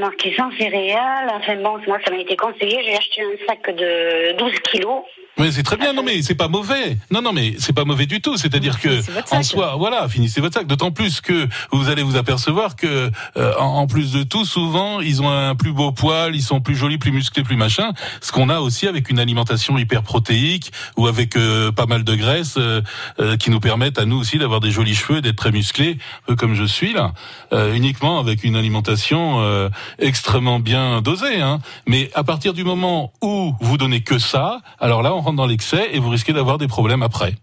marqué 0.00 0.34
sans 0.34 0.50
céréales. 0.52 1.30
Enfin 1.34 1.56
bon, 1.56 1.78
moi, 1.86 1.98
ça 2.02 2.10
m'a 2.10 2.18
été 2.18 2.36
conseillé. 2.36 2.82
J'ai 2.82 2.96
acheté 2.96 3.20
un 3.20 3.46
sac 3.46 3.76
de 3.76 4.38
12 4.38 4.52
kilos. 4.70 5.02
Mais 5.38 5.50
c'est 5.50 5.62
très 5.62 5.76
bien, 5.76 5.92
non 5.92 6.02
mais 6.02 6.20
c'est 6.22 6.34
pas 6.34 6.48
mauvais. 6.48 6.98
Non 7.10 7.22
non 7.22 7.32
mais 7.32 7.54
c'est 7.58 7.72
pas 7.72 7.84
mauvais 7.84 8.06
du 8.06 8.20
tout. 8.20 8.36
C'est-à-dire 8.36 8.78
que 8.78 9.00
en 9.34 9.42
soi, 9.42 9.76
voilà, 9.78 10.08
finissez 10.08 10.40
votre 10.40 10.54
sac. 10.58 10.66
D'autant 10.66 10.90
plus 10.90 11.20
que 11.20 11.48
vous 11.72 11.88
allez 11.88 12.02
vous 12.02 12.16
apercevoir 12.16 12.76
que 12.76 13.10
euh, 13.36 13.54
en, 13.58 13.78
en 13.78 13.86
plus 13.86 14.12
de 14.12 14.24
tout, 14.24 14.44
souvent 14.44 15.00
ils 15.00 15.22
ont 15.22 15.30
un 15.30 15.54
plus 15.54 15.72
beau 15.72 15.90
poil, 15.90 16.36
ils 16.36 16.42
sont 16.42 16.60
plus 16.60 16.76
jolis, 16.76 16.98
plus 16.98 17.12
musclés, 17.12 17.42
plus 17.42 17.56
machin. 17.56 17.92
Ce 18.20 18.30
qu'on 18.30 18.50
a 18.50 18.60
aussi 18.60 18.86
avec 18.86 19.08
une 19.08 19.18
alimentation 19.18 19.78
hyper 19.78 20.02
protéique 20.02 20.70
ou 20.98 21.06
avec 21.06 21.36
euh, 21.36 21.72
pas 21.72 21.86
mal 21.86 22.04
de 22.04 22.14
graisse 22.14 22.56
euh, 22.58 22.82
euh, 23.18 23.36
qui 23.38 23.50
nous 23.50 23.60
permettent 23.60 23.98
à 23.98 24.04
nous 24.04 24.18
aussi 24.18 24.36
d'avoir 24.38 24.60
des 24.60 24.70
jolis 24.70 24.94
cheveux, 24.94 25.22
d'être 25.22 25.36
très 25.36 25.52
musclés, 25.52 25.98
un 26.24 26.26
peu 26.26 26.36
comme 26.36 26.54
je 26.54 26.64
suis 26.64 26.92
là, 26.92 27.14
euh, 27.54 27.74
uniquement 27.74 28.18
avec 28.20 28.44
une 28.44 28.54
alimentation 28.56 29.40
euh, 29.40 29.70
extrêmement 29.98 30.60
bien 30.60 31.00
dosée. 31.00 31.40
Hein. 31.40 31.60
Mais 31.86 32.10
à 32.14 32.22
partir 32.22 32.52
du 32.52 32.64
moment 32.64 33.12
où 33.22 33.54
vous 33.60 33.78
donnez 33.78 34.02
que 34.02 34.18
ça, 34.18 34.60
alors 34.78 35.02
là 35.02 35.14
on 35.14 35.21
rentre 35.22 35.36
dans 35.36 35.46
l'excès 35.46 35.88
et 35.92 35.98
vous 35.98 36.10
risquez 36.10 36.32
d'avoir 36.32 36.58
des 36.58 36.68
problèmes 36.68 37.02
après. 37.02 37.34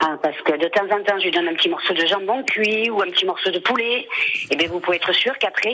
Ah, 0.00 0.16
parce 0.22 0.36
que 0.44 0.52
de 0.52 0.68
temps 0.68 0.84
en 0.94 1.02
temps, 1.04 1.18
je 1.18 1.24
lui 1.24 1.30
donne 1.30 1.46
un 1.48 1.54
petit 1.54 1.68
morceau 1.68 1.94
de 1.94 2.04
jambon 2.06 2.42
cuit 2.44 2.90
ou 2.90 3.00
un 3.00 3.06
petit 3.10 3.24
morceau 3.24 3.50
de 3.50 3.58
poulet. 3.60 4.06
Et 4.50 4.56
bien, 4.56 4.68
vous 4.68 4.80
pouvez 4.80 4.96
être 4.96 5.14
sûr 5.14 5.32
qu'après, 5.38 5.72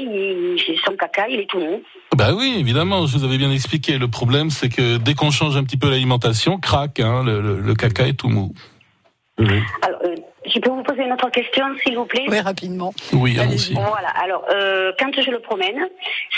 son 0.85 0.93
caca, 0.95 1.27
il 1.29 1.41
est 1.41 1.49
tout 1.51 1.59
mou. 1.59 1.83
Bah 2.17 2.33
oui, 2.35 2.57
évidemment, 2.59 3.07
je 3.07 3.17
vous 3.17 3.25
avais 3.25 3.39
bien 3.39 3.51
expliqué. 3.51 3.99
Le 3.99 4.09
problème, 4.09 4.51
c'est 4.51 4.69
que 4.69 4.99
dès 4.99 5.15
qu'on 5.15 5.31
change 5.31 5.57
un 5.57 5.65
petit 5.65 5.79
peu 5.79 5.89
l'alimentation, 5.91 6.59
craque, 6.59 7.01
hein, 7.01 7.25
le, 7.25 7.41
le- 7.41 7.61
le 7.61 7.75
caca 7.75 8.07
est 8.07 8.13
tout 8.13 8.29
mou. 8.29 8.53
Alors, 9.39 10.01
euh, 10.05 10.15
je 10.47 10.59
peux 10.59 10.71
vous 10.71 10.83
poser 10.83 11.03
une 11.05 11.13
autre 11.13 11.31
question, 11.31 11.65
s'il 11.83 11.97
vous 11.97 12.07
plaît 12.07 12.25
Oui, 12.29 12.41
rapidement. 12.41 12.93
Oui, 13.13 13.39
allons-y. 13.39 13.75
Voilà, 13.75 14.09
alors, 14.23 14.45
euh, 14.53 14.93
quand 14.99 15.11
je 15.21 15.31
le 15.31 15.39
promène, 15.41 15.87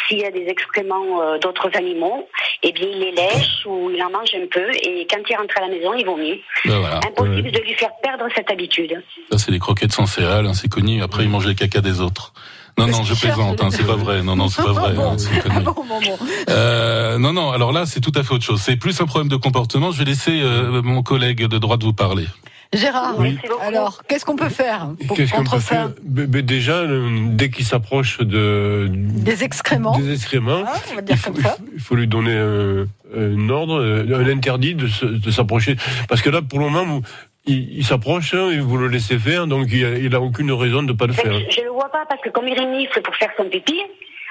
s'il 0.07 0.19
y 0.19 0.25
a 0.25 0.31
des 0.31 0.47
excréments 0.49 1.23
euh, 1.23 1.39
d'autres 1.39 1.71
animaux, 1.75 2.27
eh 2.63 2.73
bien, 2.73 2.87
il 2.91 2.99
les 2.99 3.13
lèche 3.13 3.65
ou 3.67 3.91
il 3.91 4.03
en 4.03 4.11
mange 4.11 4.31
un 4.35 4.47
peu, 4.51 4.71
et 4.83 5.07
quand 5.11 5.23
il 5.29 5.37
rentre 5.37 5.57
à 5.57 5.61
la 5.63 5.69
maison, 5.69 5.95
il 5.95 6.05
vomit. 6.05 6.41
Ben 6.65 6.79
voilà. 6.79 7.01
Impossible 7.07 7.51
de 7.51 7.61
lui 7.61 7.75
faire 7.75 7.91
perdre 8.03 8.25
cette 8.35 8.51
habitude. 8.51 9.03
Ça, 9.31 9.39
c'est 9.39 9.51
les 9.51 9.59
croquettes 9.59 9.93
sans 9.93 10.07
céréales, 10.07 10.47
hein, 10.47 10.55
c'est 10.55 10.69
connu. 10.69 11.03
Après, 11.03 11.23
ils 11.23 11.29
mangent 11.29 11.47
le 11.47 11.55
caca 11.55 11.81
des 11.81 12.01
autres. 12.01 12.33
Non, 12.79 12.87
non, 12.87 13.03
je 13.03 13.15
plaisante, 13.15 13.63
hein, 13.63 13.69
c'est 13.71 13.87
pas 13.87 13.97
vrai. 13.97 14.23
Non, 14.23 14.35
non, 14.35 14.49
c'est 14.49 14.63
pas 14.63 14.73
vrai. 14.73 14.95
hein, 14.99 15.19
c'est 15.19 15.35
une 15.35 15.43
connerie. 15.43 15.65
Bon, 15.65 15.73
bon, 15.75 16.01
bon. 16.01 16.19
Euh, 16.49 17.19
non, 17.19 17.33
non. 17.35 17.51
Alors 17.51 17.71
là, 17.71 17.85
c'est 17.85 18.01
tout 18.01 18.13
à 18.15 18.23
fait 18.23 18.33
autre 18.33 18.45
chose. 18.45 18.61
C'est 18.63 18.77
plus 18.77 18.99
un 19.01 19.05
problème 19.05 19.29
de 19.29 19.37
comportement. 19.37 19.91
Je 19.93 19.99
vais 19.99 20.07
laisser 20.07 20.41
euh, 20.43 20.81
mon 20.83 21.03
collègue 21.03 21.47
de 21.47 21.59
droite 21.59 21.83
vous 21.83 21.93
parler. 21.93 22.25
Gérard, 22.73 23.19
Oui. 23.19 23.39
alors, 23.61 24.03
qu'est-ce 24.09 24.25
qu'on 24.25 24.37
peut 24.37 24.49
faire 24.49 24.89
pour 25.07 25.17
Qu'est-ce 25.17 25.31
qu'on 25.33 25.45
peut 25.45 25.51
contre 25.51 25.63
faire 25.63 25.89
ça 25.89 25.93
ben, 26.03 26.41
Déjà, 26.43 26.77
euh, 26.79 27.27
dès 27.29 27.51
qu'il 27.51 27.67
s'approche 27.67 28.19
de, 28.21 28.89
Des 28.91 29.45
excréments 29.45 29.99
des 29.99 30.13
excréments, 30.13 30.65
on 30.91 30.95
va 30.95 31.03
dire 31.03 31.21
comme 31.23 31.37
ça. 31.37 31.57
il 31.75 31.81
faut 31.81 31.95
lui 31.97 32.07
donner 32.07 32.35
un, 32.35 32.87
un 33.15 33.49
ordre, 33.51 33.83
un 33.83 34.27
interdit 34.29 34.75
de, 34.75 34.89
s'approcher. 35.31 35.77
Parce 36.09 36.23
que 36.23 36.31
là, 36.31 36.41
pour 36.41 36.61
le 36.61 36.67
moment, 36.71 36.85
vous- 36.87 37.03
il, 37.45 37.79
il 37.79 37.85
s'approche 37.85 38.33
hein, 38.35 38.51
et 38.51 38.59
vous 38.61 38.79
le 38.79 38.89
laissez 38.89 39.19
faire, 39.19 39.47
donc 39.47 39.69
il 39.71 39.85
a, 39.85 39.99
il 39.99 40.15
a 40.15 40.21
aucune 40.21 40.51
raison 40.53 40.83
de 40.83 40.93
ne 40.93 40.97
pas 40.97 41.07
le 41.07 41.13
faire. 41.13 41.33
je, 41.33 41.57
je 41.57 41.61
le 41.63 41.71
vois 41.71 41.91
pas 41.91 42.07
parce 42.09 42.23
que 42.23 42.31
comme 42.31 42.49
il 42.49 42.59
renifle 42.59 43.03
pour 43.03 43.15
faire 43.17 43.31
son 43.37 43.45
pipi, 43.51 43.81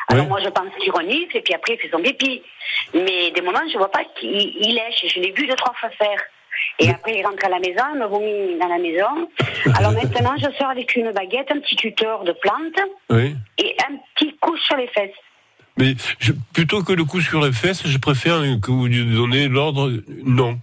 alors 0.07 0.27
moi 0.27 0.39
je 0.43 0.49
pense 0.49 0.67
qu'il 0.81 0.91
renifle 0.91 1.37
et 1.37 1.41
puis 1.41 1.53
après 1.53 1.75
il 1.75 1.79
fait 1.79 1.89
son 1.91 2.01
pipi. 2.01 2.41
Mais 2.93 3.31
des 3.35 3.41
moments 3.41 3.59
je 3.71 3.77
vois 3.77 3.91
pas 3.91 4.01
qu'il 4.19 4.29
il 4.31 4.73
lèche. 4.75 5.13
Je 5.13 5.19
l'ai 5.19 5.31
vu 5.31 5.45
deux 5.45 5.55
trois 5.55 5.73
fois 5.79 5.89
faire. 5.91 6.19
Et 6.79 6.89
après 6.89 7.17
il 7.19 7.25
rentre 7.25 7.45
à 7.45 7.49
la 7.49 7.59
maison, 7.59 7.83
il 7.93 7.99
me 7.99 8.05
vomit 8.07 8.57
dans 8.59 8.67
la 8.67 8.77
maison. 8.79 9.29
Alors 9.77 9.91
maintenant 9.91 10.35
je 10.37 10.49
sors 10.57 10.69
avec 10.69 10.95
une 10.95 11.11
baguette, 11.11 11.51
un 11.51 11.59
petit 11.59 11.75
tuteur 11.75 12.23
de 12.23 12.31
plantes 12.33 12.89
Oui. 13.09 13.35
et 13.57 13.75
un 13.89 13.95
petit 14.15 14.35
coup 14.37 14.55
sur 14.57 14.75
les 14.77 14.87
fesses. 14.87 15.11
Mais 15.77 15.93
je- 16.19 16.33
plutôt 16.53 16.83
que 16.83 16.93
le 16.93 17.05
coup 17.05 17.21
sur 17.21 17.41
les 17.43 17.51
fesses, 17.51 17.85
je 17.87 17.97
préfère 17.97 18.41
que 18.61 18.71
vous 18.71 18.87
lui 18.87 19.05
donnez 19.15 19.47
l'ordre 19.47 19.91
non. 20.25 20.59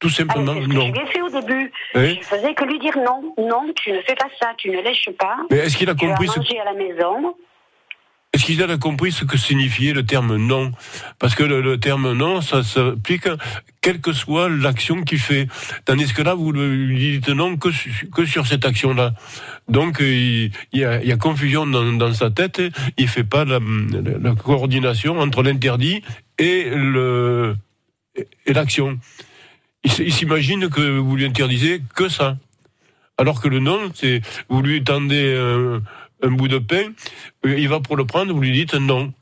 Tout 0.00 0.10
simplement 0.10 0.54
non. 0.54 0.92
j'ai 0.94 1.06
fait 1.12 1.22
au 1.22 1.28
début. 1.28 1.72
Oui. 1.94 2.18
Je 2.20 2.26
faisais 2.26 2.54
que 2.54 2.64
lui 2.64 2.78
dire 2.80 2.96
non, 2.98 3.32
non, 3.38 3.72
tu 3.76 3.92
ne 3.92 4.00
fais 4.02 4.16
pas 4.16 4.26
ça, 4.40 4.52
tu 4.58 4.68
ne 4.70 4.80
lèches 4.82 5.08
pas. 5.18 5.36
Mais 5.50 5.58
est-ce 5.58 5.76
qu'il 5.76 5.88
a 5.88 5.94
tu 5.94 6.06
vas 6.06 6.12
compris 6.14 6.26
ce- 6.28 6.38
manger 6.40 6.58
à 6.58 6.64
la 6.64 6.72
maison. 6.74 7.36
Est-ce 8.32 8.46
qu'il 8.46 8.62
a 8.62 8.78
compris 8.78 9.12
ce 9.12 9.26
que 9.26 9.36
signifiait 9.36 9.92
le 9.92 10.06
terme 10.06 10.36
non? 10.36 10.72
Parce 11.18 11.34
que 11.34 11.42
le, 11.42 11.78
terme 11.78 12.12
non, 12.12 12.40
ça 12.40 12.62
s'applique 12.62 13.28
quelle 13.82 14.00
que 14.00 14.14
soit 14.14 14.48
l'action 14.48 15.02
qu'il 15.02 15.18
fait. 15.18 15.48
Tandis 15.84 16.14
que 16.14 16.22
là, 16.22 16.32
vous 16.32 16.50
lui 16.50 17.18
dites 17.18 17.28
non 17.28 17.58
que, 17.58 17.70
su- 17.70 18.08
que 18.10 18.24
sur 18.24 18.46
cette 18.46 18.64
action-là. 18.64 19.12
Donc, 19.68 20.00
euh, 20.00 20.48
il, 20.72 20.80
y, 20.80 20.84
a, 20.84 21.16
confusion 21.18 21.66
dans, 21.66 22.14
sa 22.14 22.30
tête. 22.30 22.62
Il 22.96 23.08
fait 23.08 23.24
pas 23.24 23.44
la, 23.44 23.60
coordination 24.34 25.18
entre 25.18 25.42
l'interdit 25.42 26.02
et 26.38 26.70
l'action. 28.46 28.98
Il, 29.84 30.12
s'imagine 30.12 30.70
que 30.70 30.98
vous 30.98 31.16
lui 31.16 31.26
interdisez 31.26 31.82
que 31.94 32.08
ça. 32.08 32.38
Alors 33.18 33.42
que 33.42 33.48
le 33.48 33.58
non, 33.58 33.90
c'est 33.94 34.22
vous 34.48 34.62
lui 34.62 34.82
tendez 34.82 35.36
un 36.22 36.30
bout 36.30 36.48
de 36.48 36.58
pain, 36.58 36.92
euh, 37.46 37.58
il 37.58 37.68
va 37.68 37.80
pour 37.80 37.96
le 37.96 38.04
prendre, 38.04 38.32
vous 38.32 38.40
lui 38.40 38.52
dites 38.52 38.74
non. 38.74 39.12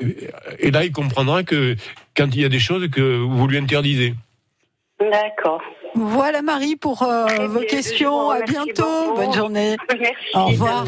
Et- 0.00 0.28
Et 0.58 0.70
là, 0.70 0.84
il 0.84 0.92
comprendra 0.92 1.42
que 1.44 1.76
quand 2.16 2.34
il 2.34 2.40
y 2.40 2.44
a 2.44 2.48
des 2.48 2.58
choses 2.58 2.88
que 2.90 3.16
vous 3.18 3.46
lui 3.46 3.58
interdisez. 3.58 4.14
D'accord. 5.00 5.62
Voilà 5.94 6.42
Marie 6.42 6.76
pour 6.76 7.02
euh, 7.02 7.26
vos 7.48 7.60
questions. 7.60 8.30
À 8.30 8.40
bientôt. 8.42 9.14
Bonne 9.16 9.32
journée. 9.32 9.76
Au 10.34 10.46
revoir. 10.46 10.84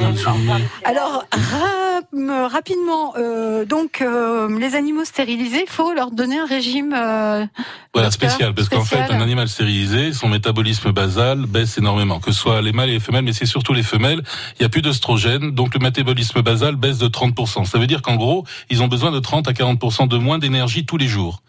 Alors 0.85 1.25
ra- 1.33 2.49
rapidement, 2.49 3.14
euh, 3.16 3.64
donc 3.64 4.01
euh, 4.01 4.49
les 4.59 4.75
animaux 4.75 5.05
stérilisés, 5.05 5.62
il 5.66 5.71
faut 5.71 5.92
leur 5.95 6.11
donner 6.11 6.38
un 6.38 6.45
régime. 6.47 6.92
euh, 6.97 7.47
Voilà, 7.95 8.11
spécial, 8.11 8.53
parce 8.55 8.69
qu'en 8.69 8.85
fait, 8.85 8.97
un 9.12 9.21
animal 9.21 9.49
stérilisé, 9.49 10.12
son 10.12 10.29
métabolisme 10.29 10.90
basal 10.92 11.47
baisse 11.47 11.79
énormément, 11.79 12.19
que 12.19 12.33
ce 12.33 12.38
soit 12.40 12.61
les 12.61 12.73
mâles 12.73 12.90
et 12.90 12.95
les 12.95 13.01
femelles, 13.01 13.25
mais 13.25 13.33
c'est 13.33 13.47
surtout 13.47 13.73
les 13.75 13.83
femelles. 13.85 14.23
Il 14.59 14.62
n'y 14.62 14.66
a 14.66 14.69
plus 14.69 14.83
d'œstrogène, 14.83 15.53
donc 15.53 15.75
le 15.75 15.81
métabolisme 15.81 16.42
basal 16.42 16.77
baisse 16.77 16.99
de 16.99 17.09
30%. 17.09 17.64
Ça 17.64 17.79
veut 17.79 17.87
dire 17.87 18.03
qu'en 18.03 18.16
gros, 18.16 18.45
ils 18.71 18.83
ont 18.83 18.88
besoin 18.88 19.12
de 19.12 19.21
30 19.21 19.47
à 19.49 19.53
40% 19.53 20.09
de 20.09 20.16
moins 20.19 20.38
d'énergie 20.38 20.85
tous 20.85 20.97
les 20.97 21.07
jours. 21.09 21.42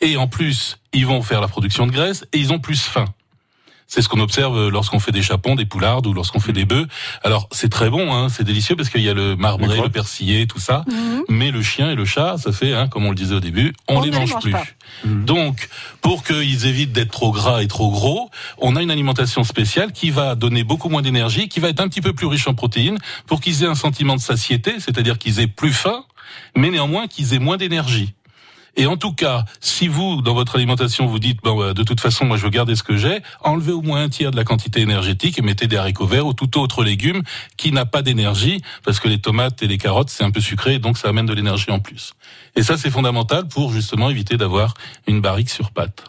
Et 0.00 0.16
en 0.16 0.28
plus, 0.28 0.78
ils 0.92 1.06
vont 1.06 1.22
faire 1.22 1.40
la 1.40 1.48
production 1.48 1.86
de 1.86 1.92
graisse 1.92 2.24
et 2.32 2.38
ils 2.38 2.52
ont 2.52 2.58
plus 2.58 2.80
faim. 2.82 3.06
C'est 3.90 4.02
ce 4.02 4.08
qu'on 4.10 4.20
observe 4.20 4.68
lorsqu'on 4.68 5.00
fait 5.00 5.12
des 5.12 5.22
chapons, 5.22 5.54
des 5.54 5.64
poulardes 5.64 6.06
ou 6.06 6.12
lorsqu'on 6.12 6.40
fait 6.40 6.52
des 6.52 6.66
bœufs. 6.66 6.86
Alors 7.24 7.48
c'est 7.52 7.70
très 7.70 7.88
bon, 7.88 8.12
hein, 8.14 8.28
c'est 8.28 8.44
délicieux 8.44 8.76
parce 8.76 8.90
qu'il 8.90 9.00
y 9.00 9.08
a 9.08 9.14
le 9.14 9.34
marbré, 9.34 9.80
le 9.80 9.88
persillé, 9.88 10.46
tout 10.46 10.60
ça. 10.60 10.84
Mais 11.30 11.50
le 11.50 11.62
chien 11.62 11.90
et 11.90 11.94
le 11.94 12.04
chat, 12.04 12.36
ça 12.36 12.52
fait, 12.52 12.74
hein, 12.74 12.88
comme 12.88 13.06
on 13.06 13.08
le 13.08 13.14
disait 13.14 13.34
au 13.34 13.40
début, 13.40 13.72
on, 13.88 13.96
On 13.96 14.00
les 14.02 14.10
ne 14.10 14.12
les 14.12 14.18
mange, 14.20 14.32
mange 14.34 14.42
plus. 14.42 14.52
pas. 14.52 14.64
Donc, 15.04 15.70
pour 16.02 16.22
qu'ils 16.22 16.66
évitent 16.66 16.92
d'être 16.92 17.12
trop 17.12 17.32
gras 17.32 17.62
et 17.62 17.66
trop 17.66 17.90
gros, 17.90 18.30
on 18.58 18.76
a 18.76 18.82
une 18.82 18.90
alimentation 18.90 19.42
spéciale 19.42 19.92
qui 19.92 20.10
va 20.10 20.34
donner 20.34 20.64
beaucoup 20.64 20.90
moins 20.90 21.00
d'énergie, 21.00 21.48
qui 21.48 21.58
va 21.58 21.70
être 21.70 21.80
un 21.80 21.88
petit 21.88 22.02
peu 22.02 22.12
plus 22.12 22.26
riche 22.26 22.46
en 22.46 22.52
protéines, 22.52 22.98
pour 23.26 23.40
qu'ils 23.40 23.62
aient 23.62 23.68
un 23.68 23.74
sentiment 23.74 24.16
de 24.16 24.20
satiété, 24.20 24.80
c'est-à-dire 24.80 25.16
qu'ils 25.16 25.40
aient 25.40 25.46
plus 25.46 25.72
faim, 25.72 26.04
mais 26.54 26.68
néanmoins 26.68 27.06
qu'ils 27.06 27.32
aient 27.32 27.38
moins 27.38 27.56
d'énergie. 27.56 28.12
Et 28.78 28.86
en 28.86 28.96
tout 28.96 29.12
cas, 29.12 29.44
si 29.60 29.88
vous, 29.88 30.22
dans 30.22 30.34
votre 30.34 30.54
alimentation, 30.54 31.06
vous 31.06 31.18
dites, 31.18 31.40
bon, 31.42 31.58
bah, 31.58 31.74
de 31.74 31.82
toute 31.82 32.00
façon, 32.00 32.24
moi, 32.24 32.36
je 32.36 32.44
veux 32.44 32.50
garder 32.50 32.76
ce 32.76 32.84
que 32.84 32.96
j'ai, 32.96 33.22
enlevez 33.42 33.72
au 33.72 33.82
moins 33.82 34.02
un 34.04 34.08
tiers 34.08 34.30
de 34.30 34.36
la 34.36 34.44
quantité 34.44 34.80
énergétique 34.80 35.36
et 35.36 35.42
mettez 35.42 35.66
des 35.66 35.76
haricots 35.76 36.06
verts 36.06 36.26
ou 36.26 36.32
tout 36.32 36.60
autre 36.60 36.84
légume 36.84 37.22
qui 37.56 37.72
n'a 37.72 37.86
pas 37.86 38.02
d'énergie, 38.02 38.62
parce 38.84 39.00
que 39.00 39.08
les 39.08 39.18
tomates 39.18 39.64
et 39.64 39.66
les 39.66 39.78
carottes, 39.78 40.10
c'est 40.10 40.22
un 40.22 40.30
peu 40.30 40.40
sucré, 40.40 40.78
donc 40.78 40.96
ça 40.96 41.08
amène 41.08 41.26
de 41.26 41.34
l'énergie 41.34 41.72
en 41.72 41.80
plus. 41.80 42.12
Et 42.54 42.62
ça, 42.62 42.76
c'est 42.76 42.90
fondamental 42.90 43.48
pour 43.48 43.72
justement 43.72 44.10
éviter 44.10 44.36
d'avoir 44.36 44.74
une 45.08 45.20
barrique 45.20 45.50
sur 45.50 45.72
pattes. 45.72 46.04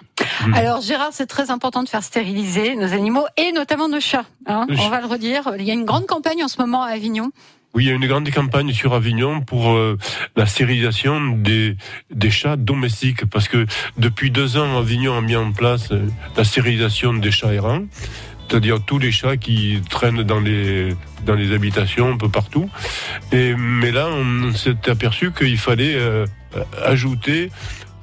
Alors 0.54 0.82
Gérard, 0.82 1.10
c'est 1.12 1.26
très 1.26 1.50
important 1.50 1.82
de 1.82 1.90
faire 1.90 2.04
stériliser 2.04 2.76
nos 2.76 2.94
animaux 2.94 3.26
et 3.38 3.52
notamment 3.52 3.88
nos 3.88 4.00
chats. 4.02 4.26
hein. 4.46 4.68
On 4.70 4.90
va 4.90 5.02
le 5.02 5.08
redire. 5.08 5.54
Il 5.58 5.66
y 5.66 5.72
a 5.72 5.74
une 5.74 5.86
grande 5.86 6.06
campagne 6.06 6.44
en 6.44 6.48
ce 6.48 6.60
moment 6.60 6.84
à 6.84 6.90
Avignon. 6.90 7.32
Oui, 7.76 7.84
il 7.84 7.88
y 7.88 7.92
a 7.92 7.94
une 7.94 8.08
grande 8.08 8.30
campagne 8.32 8.72
sur 8.74 8.96
Avignon 8.96 9.42
pour 9.42 9.74
euh, 9.74 9.96
la 10.36 10.48
stérilisation 10.48 11.38
des, 11.38 11.78
des 12.10 12.32
chats 12.32 12.56
domestiques, 12.56 13.26
parce 13.26 13.48
que 13.48 13.68
depuis 13.98 14.32
deux 14.32 14.58
ans, 14.58 14.80
Avignon 14.80 15.16
a 15.16 15.22
mis 15.22 15.36
en 15.36 15.52
place 15.52 15.92
euh, 15.92 16.08
la 16.36 16.44
stérilisation 16.44 17.14
des 17.14 17.30
chats 17.30 17.54
errants, 17.54 17.84
c'est-à-dire 18.48 18.84
tous 18.84 18.98
les 18.98 19.12
chats 19.12 19.38
qui 19.38 19.82
traînent 19.88 20.24
dans 20.24 20.40
les, 20.40 20.96
dans 21.28 21.36
les 21.36 21.54
habitations 21.54 22.12
un 22.12 22.18
peu 22.18 22.30
partout. 22.30 22.72
Et, 23.32 23.54
mais 23.56 23.92
là, 23.92 24.08
on 24.08 24.52
s'est 24.54 24.90
aperçu 24.90 25.32
qu'il 25.32 25.60
fallait 25.60 25.94
euh, 25.94 26.26
ajouter 26.84 27.52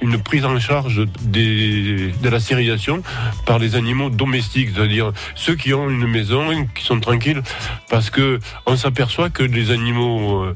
une 0.00 0.22
prise 0.22 0.44
en 0.44 0.58
charge 0.58 1.06
de 1.22 2.28
la 2.28 2.40
stérilisation 2.40 3.02
par 3.44 3.58
les 3.58 3.76
animaux 3.76 4.10
domestiques, 4.10 4.70
c'est-à-dire 4.74 5.12
ceux 5.34 5.54
qui 5.54 5.72
ont 5.74 5.88
une 5.88 6.06
maison, 6.06 6.66
qui 6.74 6.84
sont 6.84 7.00
tranquilles, 7.00 7.42
parce 7.88 8.10
que 8.10 8.38
on 8.66 8.76
s'aperçoit 8.76 9.30
que 9.30 9.42
les 9.42 9.70
animaux 9.70 10.44
euh, 10.44 10.54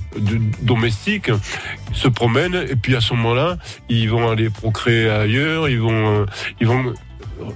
domestiques 0.62 1.30
se 1.92 2.08
promènent 2.08 2.66
et 2.68 2.76
puis 2.76 2.96
à 2.96 3.00
ce 3.00 3.14
moment-là, 3.14 3.56
ils 3.88 4.10
vont 4.10 4.30
aller 4.30 4.50
procréer 4.50 5.08
ailleurs, 5.08 5.68
ils 5.68 5.80
vont, 5.80 6.20
euh, 6.20 6.26
ils 6.60 6.66
vont 6.66 6.94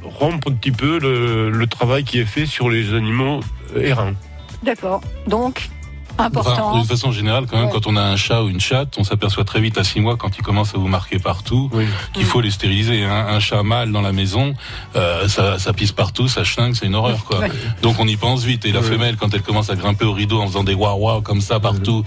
rompre 0.03 0.51
un 0.51 0.55
petit 0.55 0.73
peu 0.73 0.99
le, 0.99 1.51
le 1.51 1.67
travail 1.67 2.05
qui 2.05 2.19
est 2.19 2.25
fait 2.25 2.47
sur 2.47 2.71
les 2.71 2.95
animaux 2.95 3.41
errants. 3.77 4.15
D'accord. 4.63 5.03
Donc 5.27 5.69
Enfin, 6.17 6.27
important. 6.27 6.81
de 6.81 6.87
façon 6.87 7.11
générale, 7.13 7.47
quand 7.51 7.57
même, 7.57 7.67
Ouais. 7.67 7.73
quand 7.73 7.87
on 7.87 7.97
a 7.97 8.03
un 8.03 8.17
chat 8.17 8.43
ou 8.43 8.49
une 8.49 8.61
chatte, 8.61 8.95
on 8.99 9.05
s'aperçoit 9.05 9.45
très 9.45 9.61
vite 9.61 9.77
à 9.79 9.85
six 9.85 10.01
mois, 10.01 10.17
quand 10.17 10.39
ils 10.39 10.43
commencent 10.43 10.75
à 10.75 10.79
vous 10.79 10.87
marquer 10.87 11.19
partout, 11.19 11.71
qu'il 12.13 12.25
faut 12.25 12.41
les 12.41 12.51
stériliser. 12.53 13.05
Un 13.05 13.41
chat 13.41 13.63
mâle 13.63 13.91
dans 13.91 14.01
la 14.03 14.13
maison, 14.13 14.55
euh, 14.97 15.27
ça, 15.29 15.59
ça 15.59 15.73
pisse 15.73 15.93
partout, 15.93 16.29
ça 16.29 16.45
chingue, 16.45 16.75
c'est 16.75 16.87
une 16.87 16.95
horreur, 16.95 17.25
quoi. 17.25 17.41
Ouais. 17.41 17.51
Donc 17.83 17.99
on 17.99 18.07
y 18.07 18.17
pense 18.17 18.45
vite. 18.45 18.65
Et 18.65 18.73
la 18.73 18.83
femelle, 18.83 19.17
quand 19.17 19.35
elle 19.35 19.43
commence 19.43 19.71
à 19.71 19.77
grimper 19.77 20.05
au 20.05 20.13
rideau 20.13 20.41
en 20.41 20.47
faisant 20.47 20.65
des 20.65 20.75
wah 20.75 20.95
wah 20.95 21.21
comme 21.23 21.41
ça 21.41 21.59
partout, 21.61 22.05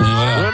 et 0.00 0.02
voilà. 0.02 0.50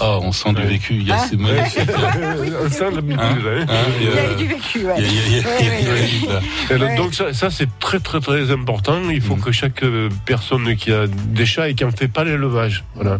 Oh, 0.00 0.18
on 0.22 0.32
sent 0.32 0.52
du 0.54 0.62
vécu. 0.62 0.94
Il 0.94 1.06
y 1.06 1.12
a 1.12 1.16
Ah. 1.20 1.26
ces 1.28 1.36
magnifiques. 1.36 1.78
On 2.66 2.70
sent 2.70 2.90
l'habitude, 2.92 3.20
hein. 3.20 3.66
Hein, 3.68 3.74
Il 4.00 4.04
y 4.06 4.08
a 4.08 4.10
euh, 4.12 4.34
du 4.34 4.46
vécu. 4.46 4.84
ouais. 4.84 4.94
il 4.98 5.04
y 5.04 5.06
a- 5.06 5.10
il 5.10 5.16
y 5.16 5.18
a- 5.18 5.26
il 5.26 5.32
y 5.36 5.44
a- 5.44 5.48
Ouais, 5.48 5.56
il 5.60 5.66
y 5.66 5.70
a- 5.70 5.78
il 5.78 5.84
y 5.84 5.88
a- 5.88 5.92
ouais, 5.92 6.08
il 6.12 6.24
y 6.24 6.28
a- 6.28 6.40
Et 6.70 6.74
alors, 6.74 6.88
Ouais. 6.88 6.96
Donc 6.96 7.14
ça, 7.14 7.32
ça, 7.32 7.50
c'est 7.50 7.68
très 7.78 8.00
très 8.00 8.20
très 8.20 8.50
important. 8.50 8.98
Il 9.10 9.18
Mm. 9.18 9.20
faut 9.22 9.36
que 9.36 9.52
chaque 9.52 9.82
euh, 9.82 10.08
personne 10.24 10.76
qui 10.76 10.92
a 10.92 11.06
des 11.06 11.46
chats 11.46 11.65
et 11.68 11.74
qui 11.74 11.84
en 11.84 11.90
fait 11.90 12.08
pas 12.08 12.24
l'élevage, 12.24 12.84
voilà, 12.94 13.18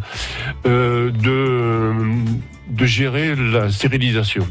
euh, 0.66 1.10
de 1.10 1.92
de 2.68 2.84
gérer 2.84 3.36
la 3.36 3.70
stérilisation. 3.70 4.46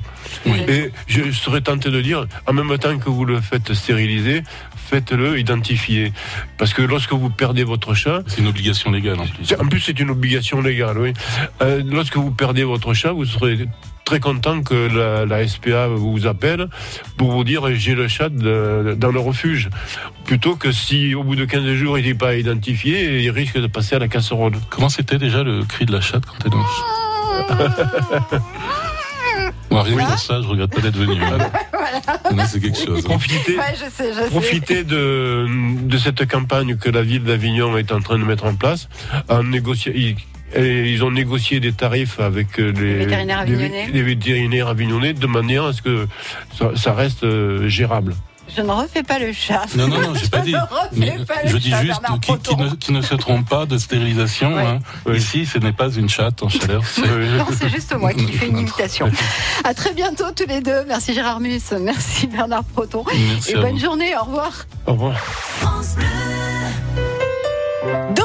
Et 0.46 0.92
je 1.08 1.32
serais 1.32 1.62
tenté 1.62 1.92
de 1.92 2.02
dire, 2.02 2.28
en 2.48 2.54
même 2.54 2.78
temps 2.78 2.98
que 2.98 3.10
vous 3.10 3.26
le 3.26 3.42
faites 3.42 3.74
stériliser, 3.74 4.44
faites-le 4.76 5.40
identifier, 5.40 6.14
parce 6.58 6.74
que 6.74 6.82
lorsque 6.82 7.12
vous 7.12 7.30
perdez 7.30 7.64
votre 7.64 7.94
chat, 7.94 8.24
c'est 8.28 8.40
une 8.42 8.48
obligation 8.48 8.92
légale 8.92 9.20
en 9.20 9.28
plus. 9.28 9.54
En 9.60 9.68
plus, 9.68 9.80
c'est 9.82 10.00
une 10.00 10.12
obligation 10.12 10.62
légale, 10.62 10.98
oui. 10.98 11.14
Euh, 11.62 11.84
lorsque 11.86 12.16
vous 12.16 12.32
perdez 12.32 12.64
votre 12.64 12.94
chat, 12.94 13.12
vous 13.12 13.26
serez 13.26 13.68
très 14.06 14.20
content 14.20 14.62
que 14.62 14.76
la, 14.96 15.26
la 15.26 15.48
SPA 15.48 15.88
vous 15.88 16.28
appelle 16.28 16.68
pour 17.18 17.32
vous 17.32 17.44
dire 17.44 17.64
j'ai 17.74 17.96
le 17.96 18.08
chat 18.08 18.30
de- 18.30 18.96
dans 18.98 19.12
le 19.12 19.20
refuge. 19.20 19.70
Plutôt 20.26 20.56
que 20.56 20.72
si 20.72 21.14
au 21.16 21.24
bout 21.24 21.36
de 21.36 21.46
15 21.46 21.66
jours 21.74 21.98
il 22.00 22.06
n'est 22.06 22.14
pas 22.14 22.36
identifié, 22.36 23.22
il 23.24 23.30
risque 23.32 23.58
de 23.60 23.68
passer 23.68 23.96
à 23.96 24.00
la 24.00 24.08
casserole. 24.08 24.54
Comment 24.70 24.90
c'était 24.90 25.18
déjà 25.18 25.44
le 25.44 25.64
cri 25.66 25.86
de 25.86 25.92
la 25.92 26.02
chatte 26.02 26.24
quand 26.26 26.38
elle 26.46 26.52
danse 26.52 26.84
Moi, 29.72 29.84
rien 29.84 29.98
que 29.98 30.10
pour 30.10 30.20
ça, 30.20 30.42
je 30.42 30.48
regrette 30.48 30.72
pas 30.74 30.82
d'être 30.82 30.96
venu. 30.98 31.16
Non, 32.34 32.44
C'est 32.48 32.60
quelque 32.62 32.78
chose. 32.78 33.00
hein. 33.06 33.10
Profitez, 33.10 33.58
Ouais, 33.58 33.74
je 33.74 33.90
sais, 33.92 34.14
je 34.14 34.22
sais. 34.22 34.30
profitez 34.30 34.84
de, 34.84 35.48
de 35.84 35.98
cette 35.98 36.28
campagne 36.30 36.78
que 36.78 36.90
la 36.90 37.02
ville 37.02 37.24
d'Avignon 37.24 37.76
est 37.78 37.92
en 37.92 38.00
train 38.00 38.18
de 38.18 38.24
mettre 38.24 38.46
en 38.46 38.56
place. 38.56 38.88
En 39.30 39.44
négocier, 39.44 40.16
et 40.54 40.92
ils 40.92 41.04
ont 41.04 41.12
négocié 41.12 41.60
des 41.60 41.72
tarifs 41.74 42.20
avec 42.20 42.60
euh, 42.60 42.72
les, 42.72 42.96
vétérinaires 43.06 43.40
avignonnais. 43.40 43.90
les 43.92 44.02
vétérinaires 44.04 44.68
avignonnais 44.68 45.14
de 45.14 45.28
manière 45.28 45.66
à 45.66 45.74
ce 45.74 45.82
que 45.82 46.08
ça, 46.58 46.72
ça 46.76 46.94
reste 46.94 47.24
euh, 47.24 47.68
gérable. 47.68 48.16
Je 48.56 48.62
ne 48.62 48.70
refais 48.70 49.02
pas 49.02 49.18
le 49.20 49.34
chat. 49.34 49.66
Non, 49.76 49.88
non, 49.88 50.00
non, 50.00 50.14
j'ai 50.22 50.28
pas 50.30 50.40
dit. 50.40 50.54
Je 50.94 51.00
ne 51.00 51.24
pas 51.26 51.34
le 51.44 51.50
je 51.50 51.58
dis 51.58 51.72
chat, 51.72 51.82
juste 51.82 52.00
qui, 52.22 52.38
qui 52.38 52.56
ne, 52.56 52.70
qui 52.76 52.92
ne 52.94 53.02
se 53.02 53.16
trompe 53.16 53.50
pas 53.50 53.66
de 53.66 53.78
stérilisation. 53.78 54.56
hein. 54.58 54.80
Ici, 55.14 55.46
ce 55.48 55.58
n'est 55.58 55.74
pas 55.74 55.90
une 55.90 56.08
chatte 56.08 56.42
en 56.44 56.48
chaleur. 56.48 56.86
c'est- 56.86 57.02
Non, 57.02 57.48
c'est 57.60 57.70
juste 57.70 57.94
moi 58.00 58.14
qui 58.14 58.28
fais 58.32 58.48
une 58.48 58.60
imitation. 58.60 59.10
À 59.64 59.74
très 59.74 59.94
bientôt 59.94 60.26
tous 60.34 60.48
les 60.48 60.62
deux. 60.62 60.86
Merci 60.88 61.14
Gérard 61.16 61.40
Mus, 61.40 61.60
merci 61.82 62.28
Bernard 62.28 62.64
Proton. 62.66 63.04
Merci 63.34 63.52
Et 63.52 63.56
à 63.56 63.62
bonne 63.62 63.72
vous. 63.74 63.80
journée, 63.80 64.16
au 64.16 64.24
revoir. 64.24 64.52
Au 64.86 64.94
revoir. 64.94 65.16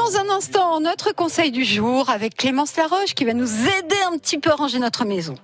Un 0.01 0.35
instant, 0.35 0.81
notre 0.81 1.13
conseil 1.13 1.51
du 1.51 1.63
jour 1.63 2.09
avec 2.09 2.35
Clémence 2.35 2.75
Laroche 2.75 3.13
qui 3.13 3.23
va 3.23 3.33
nous 3.33 3.47
aider 3.47 3.95
un 4.11 4.17
petit 4.17 4.39
peu 4.39 4.49
à 4.49 4.55
ranger 4.55 4.79
notre 4.79 5.05
maison. 5.05 5.35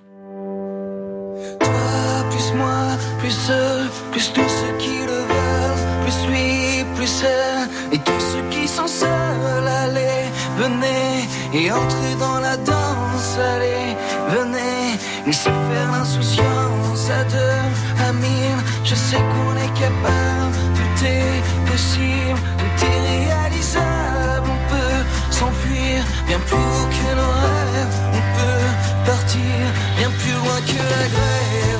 plus 2.30 2.52
moi, 2.54 2.98
plus 3.20 3.50
eux, 3.50 3.88
plus 4.10 4.32
tous 4.32 4.48
ceux 4.58 4.76
qui 4.78 4.98
le 5.06 5.20
veulent, 5.30 6.02
plus 6.02 6.26
lui, 6.28 6.84
plus 6.96 7.22
elle, 7.22 7.94
et 7.94 7.98
tous 7.98 8.20
ceux 8.20 8.42
qui 8.50 8.66
sont 8.66 8.88
seuls, 8.88 9.68
allez, 9.84 10.26
venez, 10.58 11.28
et 11.54 11.70
entrez 11.70 12.14
dans 12.18 12.40
la 12.40 12.56
danse, 12.56 13.38
allez, 13.38 13.96
venez, 14.28 14.98
laissez 15.24 15.50
faire 15.50 15.92
l'insouciance 15.92 17.10
à 17.10 17.24
deux, 17.24 18.06
à 18.06 18.12
mille, 18.12 18.60
je 18.84 18.94
sais 18.94 19.16
qu'on 19.16 19.56
est 19.56 19.72
capable, 19.78 20.56
tout 20.74 21.04
est 21.06 21.70
possible, 21.70 22.40
tout 22.58 22.84
est 22.84 22.88
s'enfuir 22.88 23.47
bien 26.38 26.46
plus 26.46 26.56
haut 26.56 26.88
que 26.88 27.14
nos 27.16 27.32
rêves, 27.42 27.96
on 28.12 28.22
peut 28.36 29.10
partir 29.10 29.42
bien 29.96 30.10
plus 30.18 30.32
loin 30.32 30.60
que 30.66 30.78
la 30.78 31.08
grève. 31.08 31.77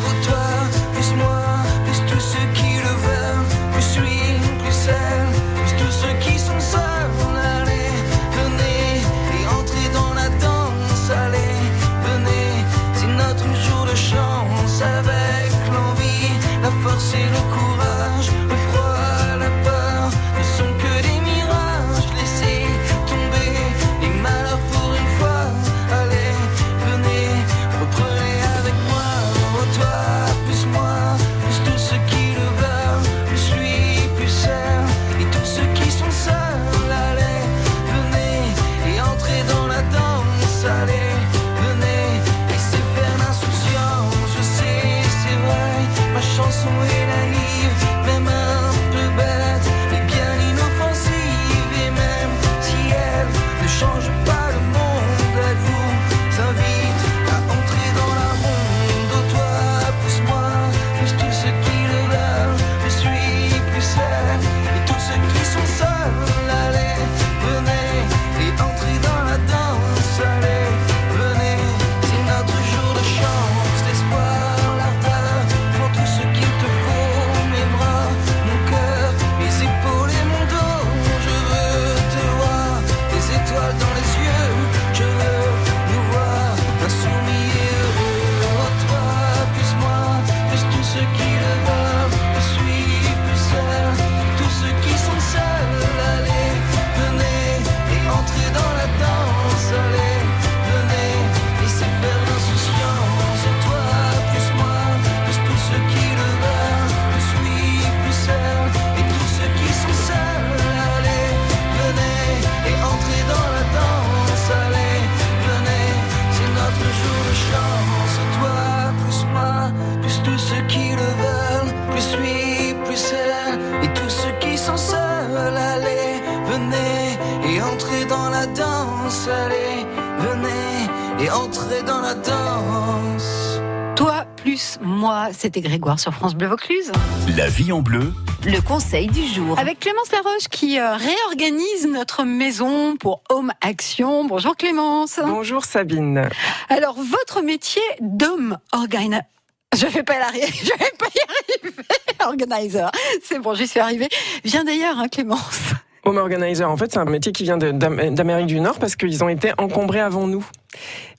Grégoire 135.60 135.98
sur 135.98 136.12
France 136.12 136.34
Bleu 136.34 136.46
Vaucluse. 136.46 136.92
La 137.36 137.48
vie 137.48 137.72
en 137.72 137.80
bleu, 137.80 138.12
Le 138.44 138.60
conseil 138.60 139.06
du 139.08 139.26
jour. 139.26 139.58
Avec 139.58 139.80
Clémence 139.80 140.10
Laroche 140.12 140.48
qui 140.50 140.78
euh, 140.78 140.96
réorganise 140.96 141.86
notre 141.88 142.24
maison 142.24 142.96
pour 142.96 143.22
Home 143.30 143.52
Action. 143.60 144.24
Bonjour 144.24 144.56
Clémence. 144.56 145.20
Bonjour 145.24 145.64
Sabine. 145.64 146.28
Alors, 146.68 146.94
votre 146.94 147.42
métier 147.42 147.82
d'homme 148.00 148.58
organisateur. 148.72 149.28
Je 149.76 149.86
vais 149.86 150.02
pas 150.02 150.14
y 150.14 150.20
arriver. 150.20 150.46
Je 150.52 150.70
vais 150.70 150.92
pas 150.98 151.06
y 151.14 151.60
arriver. 151.60 151.76
Organizer. 152.24 152.90
C'est 153.22 153.38
bon, 153.38 153.54
j'y 153.54 153.66
suis 153.66 153.80
arrivée. 153.80 154.08
Vient 154.44 154.64
d'ailleurs, 154.64 154.98
hein, 154.98 155.08
Clémence. 155.08 155.72
Home 156.08 156.16
Organizer, 156.16 156.70
en 156.70 156.76
fait, 156.78 156.90
c'est 156.90 156.98
un 156.98 157.04
métier 157.04 157.32
qui 157.32 157.42
vient 157.42 157.58
d'Amérique 157.58 158.46
du 158.46 158.60
Nord 158.60 158.78
parce 158.78 158.96
qu'ils 158.96 159.22
ont 159.22 159.28
été 159.28 159.52
encombrés 159.58 160.00
avant 160.00 160.26
nous. 160.26 160.42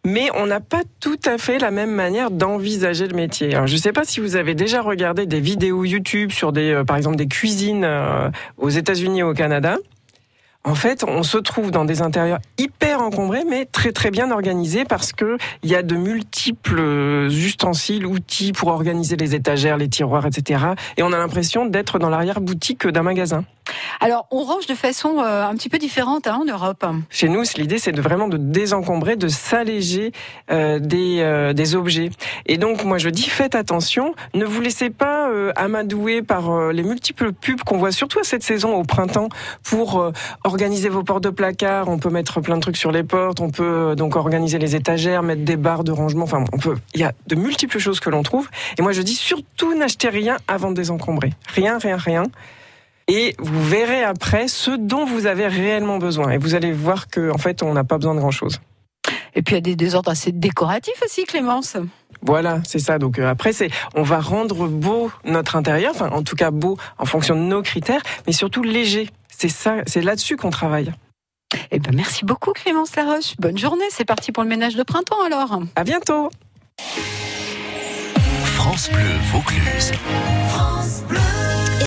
Mais 0.04 0.30
on 0.34 0.48
n'a 0.48 0.60
pas 0.60 0.82
tout 1.00 1.20
à 1.26 1.38
fait 1.38 1.60
la 1.60 1.70
même 1.70 1.92
manière 1.92 2.32
d'envisager 2.32 3.08
le 3.08 3.16
métier. 3.16 3.52
Je 3.52 3.74
ne 3.74 3.80
sais 3.80 3.92
pas 3.92 4.04
si 4.04 4.20
vous 4.20 4.36
avez 4.36 4.56
déjà 4.56 4.82
regardé 4.82 5.28
des 5.28 5.42
vidéos 5.42 5.86
YouTube 5.86 6.32
sur 6.32 6.52
des, 6.52 6.72
euh, 6.72 6.84
par 6.84 6.98
exemple, 6.98 7.18
des 7.18 7.28
cuisines 7.28 7.84
euh, 7.84 8.32
aux 8.58 8.70
États-Unis 8.70 9.20
et 9.20 9.24
au 9.24 9.36
Canada. 9.36 9.78
En 10.64 10.76
fait, 10.76 11.06
on 11.08 11.22
se 11.22 11.38
trouve 11.38 11.70
dans 11.70 11.86
des 11.86 12.02
intérieurs 12.02 12.40
hyper 12.58 13.02
encombrés, 13.02 13.44
mais 13.48 13.66
très 13.66 13.92
très 13.92 14.12
bien 14.12 14.32
organisés 14.32 14.86
parce 14.86 15.14
que 15.14 15.38
il 15.64 15.70
y 15.70 15.76
a 15.76 15.84
de 15.84 15.96
multiples 15.96 16.80
euh, 16.80 17.30
ustensiles, 17.30 18.06
outils 18.06 18.52
pour 18.54 18.70
organiser 18.70 19.16
les 19.16 19.36
étagères, 19.36 19.78
les 19.78 19.88
tiroirs, 19.88 20.26
etc. 20.26 20.66
Et 20.98 21.04
on 21.04 21.14
a 21.14 21.18
l'impression 21.18 21.66
d'être 21.66 22.00
dans 22.00 22.10
l'arrière-boutique 22.10 22.88
d'un 22.88 23.04
magasin. 23.04 23.46
Alors, 24.00 24.28
on 24.32 24.44
range 24.44 24.66
de 24.68 24.76
façon 24.76 25.20
euh, 25.20 25.46
un 25.46 25.56
petit 25.56 25.70
peu 25.70 25.78
différente 25.78 26.28
hein, 26.28 26.40
en 26.42 26.46
Europe. 26.46 26.86
Chez 27.10 27.30
nous, 27.30 27.44
l'idée, 27.58 27.78
c'est 27.78 27.92
de 27.92 28.02
vraiment 28.02 28.28
de 28.28 28.38
désencombrer, 28.38 29.16
de 29.16 29.28
s'alléger 29.28 30.12
euh, 30.52 30.80
des, 30.80 31.20
euh, 31.20 31.54
des 31.54 31.76
objets. 31.76 32.10
Et 32.46 32.58
donc, 32.58 32.84
moi, 32.84 32.98
je 32.98 33.10
dis, 33.10 33.30
faites 33.30 33.56
attention, 33.56 34.14
ne 34.34 34.46
vous 34.46 34.62
laissez 34.62 34.90
pas 34.90 35.30
euh, 35.30 35.52
amadouer 35.56 36.22
par 36.22 36.52
euh, 36.52 36.72
les 36.72 36.84
multiples 36.84 37.34
pubs 37.34 37.62
qu'on 37.62 37.78
voit, 37.78 37.92
surtout 37.92 38.20
à 38.20 38.24
cette 38.24 38.44
saison, 38.44 38.76
au 38.76 38.84
printemps, 38.84 39.30
pour 39.64 40.00
euh, 40.00 40.12
organiser 40.44 40.90
vos 40.90 41.04
portes 41.04 41.24
de 41.24 41.30
placard. 41.30 41.90
On 41.90 41.98
peut 41.98 42.10
mettre 42.10 42.42
plein 42.42 42.56
de 42.56 42.62
trucs 42.62 42.78
sur 42.78 42.92
les 42.92 43.04
portes, 43.04 43.40
on 43.40 43.50
peut 43.50 43.96
donc 43.96 44.16
organiser 44.16 44.60
les 44.60 44.76
étagères, 44.76 45.24
mettre 45.24 45.44
des 45.44 45.58
barres 45.58 45.84
de 45.84 45.92
rangement. 45.92 46.24
Enfin, 46.24 46.44
on 46.54 46.58
peut. 46.58 46.78
Il 46.94 47.02
y 47.02 47.04
a 47.04 47.14
de 47.28 47.36
multiples 47.36 47.80
choses 47.80 48.00
que 48.00 48.10
l'on 48.10 48.24
trouve. 48.24 48.50
Et 48.78 48.82
moi, 48.82 48.92
je 48.92 49.02
dis, 49.02 49.16
surtout, 49.16 49.76
n'achetez 49.76 50.10
rien 50.10 50.38
avant 50.48 50.70
de 50.72 50.76
désencombrer. 50.76 51.34
Rien, 51.54 51.78
rien, 51.78 51.98
rien 51.98 52.24
et 53.10 53.36
vous 53.40 53.64
verrez 53.64 54.04
après 54.04 54.48
ce 54.48 54.72
dont 54.72 55.06
vous 55.06 55.26
avez 55.26 55.48
réellement 55.48 55.98
besoin. 55.98 56.30
Et 56.32 56.38
vous 56.38 56.56
allez 56.56 56.72
voir 56.72 57.08
que, 57.08 57.32
en 57.32 57.38
fait, 57.38 57.64
on 57.64 57.74
n'a 57.74 57.84
pas 57.84 57.98
besoin 57.98 58.16
de 58.16 58.20
grand 58.20 58.32
chose. 58.32 58.62
Et 59.36 59.42
puis, 59.42 59.56
il 59.56 59.58
y 59.58 59.60
a 59.60 59.62
des 59.62 59.76
désordres 59.76 60.12
assez 60.12 60.32
décoratifs 60.32 61.02
aussi, 61.04 61.26
Clémence. 61.26 61.76
Voilà, 62.22 62.60
c'est 62.66 62.80
ça. 62.80 63.00
Donc 63.00 63.18
euh, 63.18 63.30
après, 63.30 63.54
c'est 63.54 63.70
on 63.96 64.04
va 64.04 64.20
rendre 64.20 64.68
beau 64.68 65.12
notre 65.24 65.56
intérieur, 65.56 65.94
enfin 65.96 66.10
en 66.10 66.22
tout 66.22 66.36
cas 66.36 66.52
beau 66.52 66.78
en 66.98 67.06
fonction 67.06 67.36
de 67.36 67.42
nos 67.42 67.62
critères, 67.62 68.02
mais 68.28 68.34
surtout 68.34 68.62
léger. 68.62 69.10
C'est 69.30 69.48
ça, 69.50 69.78
c'est 69.88 70.02
là-dessus 70.02 70.36
qu'on 70.36 70.50
travaille. 70.50 70.92
Eh 71.72 71.80
ben, 71.80 71.96
merci 71.96 72.26
beaucoup, 72.26 72.52
Clémence 72.52 72.96
Laroche. 72.96 73.36
Bonne 73.40 73.58
journée. 73.58 73.86
C'est 73.90 74.06
parti 74.06 74.32
pour 74.32 74.44
le 74.44 74.50
ménage 74.50 74.76
de 74.76 74.84
printemps 74.84 75.24
alors. 75.26 75.60
À 75.76 75.84
bientôt. 75.84 76.30
France 78.56 78.90
Bleu 78.92 79.02
Vaucluse. 79.32 79.94